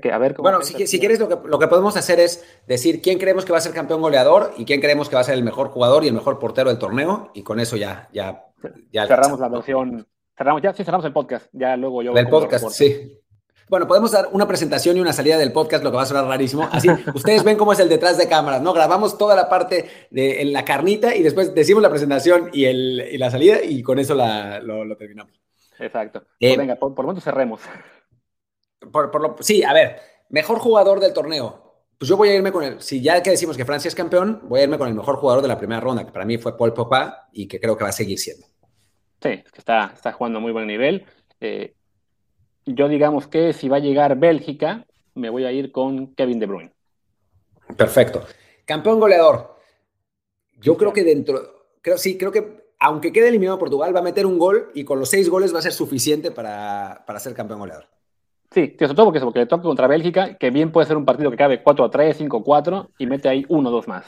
que, 0.00 0.12
a 0.12 0.18
ver, 0.18 0.34
bueno, 0.38 0.62
si, 0.62 0.74
quieres, 0.74 1.20
lo 1.20 1.28
que, 1.28 1.48
lo 1.48 1.58
que 1.58 1.68
podemos 1.68 1.96
hacer 1.96 2.18
es 2.18 2.44
decir 2.66 3.00
quién 3.00 3.18
creemos 3.18 3.44
que 3.44 3.52
va 3.52 3.58
a 3.58 3.60
ser 3.60 3.72
campeón 3.72 4.00
goleador 4.00 4.52
y 4.56 4.64
quién 4.64 4.80
creemos 4.80 5.08
que 5.08 5.14
va 5.14 5.20
a 5.20 5.24
ser 5.24 5.34
el 5.34 5.44
mejor 5.44 5.68
jugador 5.68 6.04
y 6.04 6.08
el 6.08 6.14
mejor 6.14 6.38
portero 6.38 6.68
del 6.70 6.78
torneo. 6.78 7.30
Y 7.34 7.42
con 7.42 7.60
eso 7.60 7.76
ya. 7.76 8.08
ya, 8.12 8.44
ya 8.90 9.06
cerramos 9.06 9.38
la 9.38 9.48
versión. 9.48 10.06
Cerramos, 10.36 10.62
ya, 10.62 10.72
sí, 10.72 10.84
cerramos 10.84 11.04
el 11.06 11.12
podcast. 11.12 11.46
Ya 11.52 11.76
luego 11.76 12.02
yo. 12.02 12.12
El 12.16 12.28
podcast, 12.28 12.68
sí. 12.70 13.20
Bueno, 13.68 13.86
podemos 13.86 14.10
dar 14.12 14.30
una 14.32 14.48
presentación 14.48 14.96
y 14.96 15.00
una 15.00 15.12
salida 15.12 15.36
del 15.36 15.52
podcast, 15.52 15.84
lo 15.84 15.90
que 15.90 15.96
va 15.98 16.02
a 16.02 16.06
sonar 16.06 16.24
rarísimo. 16.24 16.66
Así, 16.72 16.88
ustedes 17.14 17.44
ven 17.44 17.56
cómo 17.56 17.72
es 17.72 17.78
el 17.78 17.88
detrás 17.88 18.16
de 18.16 18.26
cámaras, 18.26 18.62
¿no? 18.62 18.72
Grabamos 18.72 19.18
toda 19.18 19.36
la 19.36 19.48
parte 19.48 20.08
de 20.10 20.44
la 20.46 20.64
carnita 20.64 21.14
y 21.14 21.22
después 21.22 21.54
decimos 21.54 21.82
la 21.82 21.90
presentación 21.90 22.50
y, 22.52 22.64
el, 22.64 23.18
la 23.18 23.30
salida 23.30 23.62
y 23.62 23.82
con 23.82 23.98
eso 23.98 24.14
lo, 24.14 24.96
terminamos. 24.96 25.34
Exacto. 25.78 26.24
Eh, 26.40 26.48
pues 26.48 26.58
venga, 26.58 26.76
por, 26.76 26.94
por 26.94 27.04
lo 27.04 27.12
menos 27.12 27.22
cerremos. 27.22 27.60
Por, 28.92 29.20
lo, 29.20 29.36
sí, 29.40 29.62
a 29.62 29.72
ver, 29.72 30.00
mejor 30.28 30.58
jugador 30.58 31.00
del 31.00 31.12
torneo. 31.12 31.68
Pues 31.98 32.08
yo 32.08 32.16
voy 32.16 32.28
a 32.28 32.34
irme 32.34 32.52
con 32.52 32.62
el, 32.62 32.80
si 32.80 33.02
ya 33.02 33.20
que 33.22 33.30
decimos 33.30 33.56
que 33.56 33.64
Francia 33.64 33.88
es 33.88 33.94
campeón, 33.94 34.42
voy 34.44 34.60
a 34.60 34.62
irme 34.64 34.78
con 34.78 34.86
el 34.88 34.94
mejor 34.94 35.16
jugador 35.16 35.42
de 35.42 35.48
la 35.48 35.58
primera 35.58 35.80
ronda, 35.80 36.06
que 36.06 36.12
para 36.12 36.24
mí 36.24 36.38
fue 36.38 36.56
Paul 36.56 36.72
Pogba 36.72 37.28
y 37.32 37.48
que 37.48 37.58
creo 37.58 37.76
que 37.76 37.82
va 37.82 37.90
a 37.90 37.92
seguir 37.92 38.18
siendo. 38.18 38.46
Sí, 39.20 39.30
es 39.30 39.50
que 39.50 39.58
está, 39.58 39.92
está 39.94 40.12
jugando 40.12 40.38
a 40.38 40.42
muy 40.42 40.52
buen 40.52 40.68
nivel. 40.68 41.04
Eh, 41.40 41.74
yo 42.66 42.88
digamos 42.88 43.26
que 43.26 43.52
si 43.52 43.68
va 43.68 43.78
a 43.78 43.80
llegar 43.80 44.16
Bélgica, 44.16 44.86
me 45.14 45.28
voy 45.28 45.44
a 45.44 45.50
ir 45.52 45.72
con 45.72 46.14
Kevin 46.14 46.38
De 46.38 46.46
Bruyne. 46.46 46.72
Perfecto. 47.76 48.24
Campeón 48.64 49.00
goleador. 49.00 49.56
Yo 50.60 50.76
creo 50.76 50.92
que 50.92 51.02
dentro, 51.02 51.40
creo 51.82 51.98
sí, 51.98 52.16
creo 52.16 52.30
que 52.30 52.68
aunque 52.78 53.12
quede 53.12 53.28
eliminado 53.28 53.58
Portugal, 53.58 53.94
va 53.94 54.00
a 54.00 54.04
meter 54.04 54.24
un 54.24 54.38
gol 54.38 54.70
y 54.74 54.84
con 54.84 55.00
los 55.00 55.10
seis 55.10 55.28
goles 55.28 55.52
va 55.52 55.58
a 55.58 55.62
ser 55.62 55.72
suficiente 55.72 56.30
para, 56.30 57.02
para 57.06 57.18
ser 57.18 57.34
campeón 57.34 57.58
goleador. 57.58 57.88
Sí, 58.50 58.76
sobre 58.78 58.94
todo 58.94 59.06
porque, 59.06 59.20
porque 59.20 59.40
le 59.40 59.46
toca 59.46 59.62
contra 59.62 59.86
Bélgica, 59.86 60.36
que 60.38 60.50
bien 60.50 60.72
puede 60.72 60.86
ser 60.86 60.96
un 60.96 61.04
partido 61.04 61.30
que 61.30 61.36
cabe 61.36 61.62
4 61.62 61.84
a 61.84 61.90
3, 61.90 62.16
5 62.16 62.38
a 62.38 62.42
4 62.42 62.90
y 62.98 63.06
mete 63.06 63.28
ahí 63.28 63.44
uno 63.48 63.68
o 63.68 63.72
dos 63.72 63.88
más. 63.88 64.04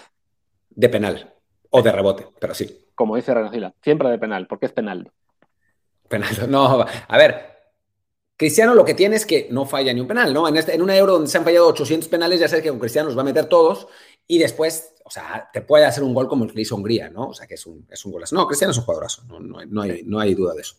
De 0.71 0.89
penal 0.89 1.35
o 1.71 1.83
de 1.83 1.93
rebote, 1.93 2.27
pero 2.41 2.55
sí. 2.55 2.87
Como 2.95 3.17
dice 3.17 3.35
Renacila, 3.35 3.75
siempre 3.83 4.09
de 4.09 4.19
penal, 4.19 4.47
porque 4.47 4.67
es 4.67 4.73
penal. 4.73 5.11
Penal, 6.09 6.35
no, 6.49 6.85
a 7.09 7.17
ver, 7.19 7.51
Cristiano 8.41 8.75
lo 8.75 8.87
que 8.87 8.95
tiene 8.95 9.17
es 9.17 9.27
que 9.27 9.49
no 9.51 9.67
falla 9.67 9.93
ni 9.93 10.01
un 10.01 10.09
penal, 10.09 10.33
¿no? 10.33 10.49
En, 10.49 10.57
este, 10.57 10.75
en 10.75 10.81
una 10.81 10.97
euro 10.97 11.13
donde 11.13 11.29
se 11.29 11.37
han 11.37 11.45
fallado 11.45 11.69
800 11.69 12.09
penales, 12.09 12.41
ya 12.41 12.49
sabes 12.49 12.63
que 12.63 12.71
con 12.71 12.79
Cristiano 12.79 13.09
los 13.09 13.19
va 13.19 13.21
a 13.21 13.27
meter 13.27 13.45
todos 13.45 13.87
y 14.27 14.39
después, 14.39 14.95
o 15.05 15.11
sea, 15.11 15.51
te 15.53 15.61
puede 15.61 15.85
hacer 15.85 16.03
un 16.03 16.15
gol 16.15 16.27
como 16.27 16.45
el 16.45 16.51
que 16.51 16.57
le 16.57 16.63
hizo 16.63 16.75
Hungría, 16.75 17.11
¿no? 17.11 17.29
O 17.29 17.35
sea, 17.35 17.47
que 17.47 17.55
es 17.55 17.67
un, 17.67 17.87
es 17.91 18.03
un 18.07 18.13
golazo. 18.13 18.35
No, 18.35 18.47
Cristiano 18.47 18.71
es 18.71 18.79
un 18.79 18.85
jugadorazo, 18.85 19.25
no, 19.25 19.41
no, 19.41 19.59
hay, 19.83 20.03
no 20.05 20.19
hay, 20.19 20.35
duda 20.35 20.55
de 20.55 20.63
eso. 20.63 20.77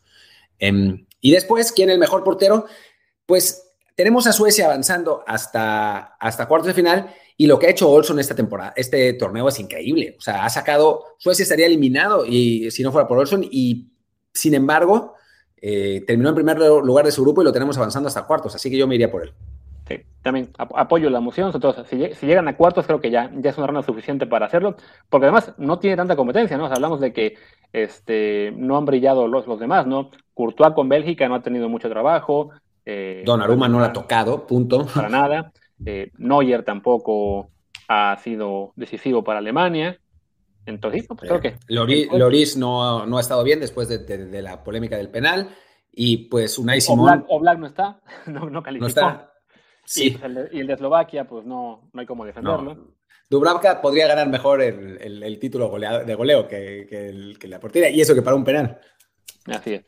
Em, 0.57 1.05
y 1.19 1.31
después, 1.31 1.71
¿quién 1.71 1.89
es 1.89 1.93
el 1.93 1.99
mejor 1.99 2.23
portero? 2.23 2.65
Pues 3.25 3.71
tenemos 3.95 4.27
a 4.27 4.33
Suecia 4.33 4.65
avanzando 4.65 5.23
hasta, 5.27 6.15
hasta 6.19 6.47
cuartos 6.47 6.67
de 6.67 6.73
final 6.73 7.13
y 7.37 7.47
lo 7.47 7.59
que 7.59 7.67
ha 7.67 7.71
hecho 7.71 7.89
Olson 7.89 8.19
esta 8.19 8.35
temporada, 8.35 8.73
este 8.75 9.13
torneo 9.13 9.47
es 9.47 9.59
increíble. 9.59 10.15
O 10.17 10.21
sea, 10.21 10.45
ha 10.45 10.49
sacado, 10.49 11.05
Suecia 11.17 11.43
estaría 11.43 11.65
eliminado 11.65 12.25
y 12.25 12.69
si 12.71 12.83
no 12.83 12.91
fuera 12.91 13.07
por 13.07 13.17
Olson 13.17 13.43
y 13.49 13.91
sin 14.33 14.53
embargo 14.53 15.15
eh, 15.61 16.03
terminó 16.07 16.29
en 16.29 16.35
primer 16.35 16.57
lugar 16.57 17.05
de 17.05 17.11
su 17.11 17.21
grupo 17.21 17.41
y 17.41 17.45
lo 17.45 17.51
tenemos 17.51 17.77
avanzando 17.77 18.07
hasta 18.07 18.25
cuartos, 18.25 18.55
así 18.55 18.69
que 18.69 18.77
yo 18.77 18.87
me 18.87 18.95
iría 18.95 19.11
por 19.11 19.23
él. 19.23 19.33
Sí, 19.87 19.97
también 20.21 20.49
apoyo 20.57 21.09
la 21.09 21.19
moción, 21.19 21.51
si, 21.89 22.25
llegan 22.25 22.47
a 22.47 22.55
cuartos 22.55 22.85
creo 22.85 23.01
que 23.01 23.11
ya, 23.11 23.29
ya 23.35 23.49
es 23.49 23.57
una 23.57 23.67
ronda 23.67 23.83
suficiente 23.83 24.25
para 24.25 24.45
hacerlo, 24.45 24.75
porque 25.09 25.25
además 25.25 25.53
no 25.57 25.79
tiene 25.79 25.97
tanta 25.97 26.15
competencia, 26.15 26.57
¿no? 26.57 26.67
hablamos 26.67 26.99
de 26.99 27.13
que 27.13 27.35
este, 27.73 28.53
no 28.55 28.77
han 28.77 28.85
brillado 28.85 29.27
los, 29.27 29.47
los 29.47 29.59
demás, 29.59 29.87
¿no? 29.87 30.11
Courtois 30.33 30.73
con 30.73 30.89
Bélgica 30.89 31.27
no 31.27 31.35
ha 31.35 31.41
tenido 31.41 31.69
mucho 31.69 31.89
trabajo, 31.89 32.51
eh, 32.85 33.23
Don 33.25 33.41
Aruma 33.41 33.67
no 33.67 33.79
lo 33.79 33.85
ha 33.85 33.93
tocado, 33.93 34.45
punto. 34.45 34.85
Para 34.93 35.09
nada. 35.09 35.51
Eh, 35.85 36.11
Neuer 36.17 36.63
tampoco 36.63 37.49
ha 37.87 38.17
sido 38.17 38.73
decisivo 38.75 39.23
para 39.23 39.39
Alemania. 39.39 39.99
Entonces, 40.65 41.05
pues 41.07 41.19
creo 41.21 41.41
que. 41.41 41.55
Loris, 41.67 42.57
no, 42.57 43.05
no, 43.05 43.17
ha 43.17 43.21
estado 43.21 43.43
bien 43.43 43.59
después 43.59 43.87
de, 43.87 44.41
la 44.41 44.63
polémica 44.63 44.97
del 44.97 45.09
penal. 45.09 45.49
Y 45.91 46.29
pues 46.29 46.57
Unai 46.57 46.79
Simón. 46.79 47.25
Oblak, 47.27 47.59
no 47.59 47.67
está, 47.67 47.99
no, 48.27 48.63
calificó. 48.63 48.83
No 48.83 48.87
está. 48.87 49.33
Sí. 49.83 50.17
Y, 50.51 50.59
el 50.59 50.67
de, 50.67 50.73
Eslovaquia, 50.73 51.27
pues 51.27 51.45
no, 51.45 51.89
no 51.91 51.99
hay 51.99 52.05
cómo 52.05 52.25
defenderlo. 52.25 52.95
Dubravka 53.29 53.81
podría 53.81 54.07
ganar 54.07 54.27
mejor 54.27 54.61
el, 54.61 55.39
título 55.39 55.69
de 55.79 56.15
goleo 56.15 56.47
que, 56.47 57.35
que, 57.39 57.47
la 57.47 57.59
portería, 57.59 57.89
y 57.89 58.01
eso 58.01 58.13
que 58.13 58.21
para 58.21 58.35
un 58.35 58.43
penal. 58.43 58.79
Así 59.45 59.75
es. 59.75 59.85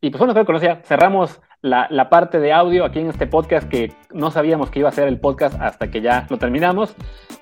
Y 0.00 0.10
pues 0.10 0.18
bueno, 0.18 0.44
creo 0.44 0.60
que 0.60 0.86
cerramos 0.86 1.40
la, 1.62 2.08
parte 2.08 2.40
de 2.40 2.52
audio 2.52 2.84
aquí 2.84 3.00
en 3.00 3.08
este 3.08 3.26
podcast 3.26 3.68
que 3.68 3.92
no 4.12 4.30
sabíamos 4.30 4.70
que 4.70 4.78
iba 4.78 4.88
a 4.88 4.92
ser 4.92 5.08
el 5.08 5.18
podcast 5.18 5.60
hasta 5.60 5.90
que 5.90 6.00
ya 6.00 6.26
lo 6.30 6.38
terminamos. 6.38 6.94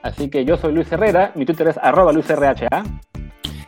Así 0.02 0.28
que 0.30 0.44
yo 0.44 0.56
soy 0.56 0.72
Luis 0.72 0.90
Herrera, 0.90 1.32
mi 1.34 1.44
Twitter 1.44 1.68
es 1.68 1.78
arroba 1.78 2.12
luisrha. 2.12 2.54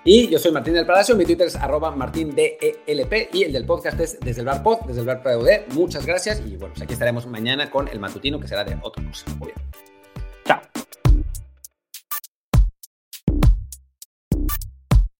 Y 0.03 0.29
yo 0.29 0.39
soy 0.39 0.51
Martín 0.51 0.75
del 0.75 0.87
Palacio, 0.87 1.15
mi 1.15 1.27
Twitter 1.27 1.47
es 1.47 1.57
arroba 1.57 1.91
martindelp 1.91 3.33
y 3.33 3.43
el 3.43 3.53
del 3.53 3.67
podcast 3.67 4.01
es 4.01 4.19
desde 4.19 4.41
el 4.41 4.47
bar 4.47 4.63
pod, 4.63 4.81
desde 4.87 5.01
el 5.01 5.07
bar 5.07 5.23
POD. 5.23 5.75
Muchas 5.75 6.07
gracias 6.07 6.41
y 6.41 6.57
bueno, 6.57 6.73
pues 6.75 6.83
aquí 6.83 6.95
estaremos 6.95 7.27
mañana 7.27 7.71
con 7.71 7.87
el 7.89 8.01
matutino 8.01 8.41
que 8.41 8.49
será 8.49 8.65
de 8.65 8.79
otra 8.83 9.05
cosa. 9.05 9.27
Muy 9.39 9.49
bien. 9.49 9.90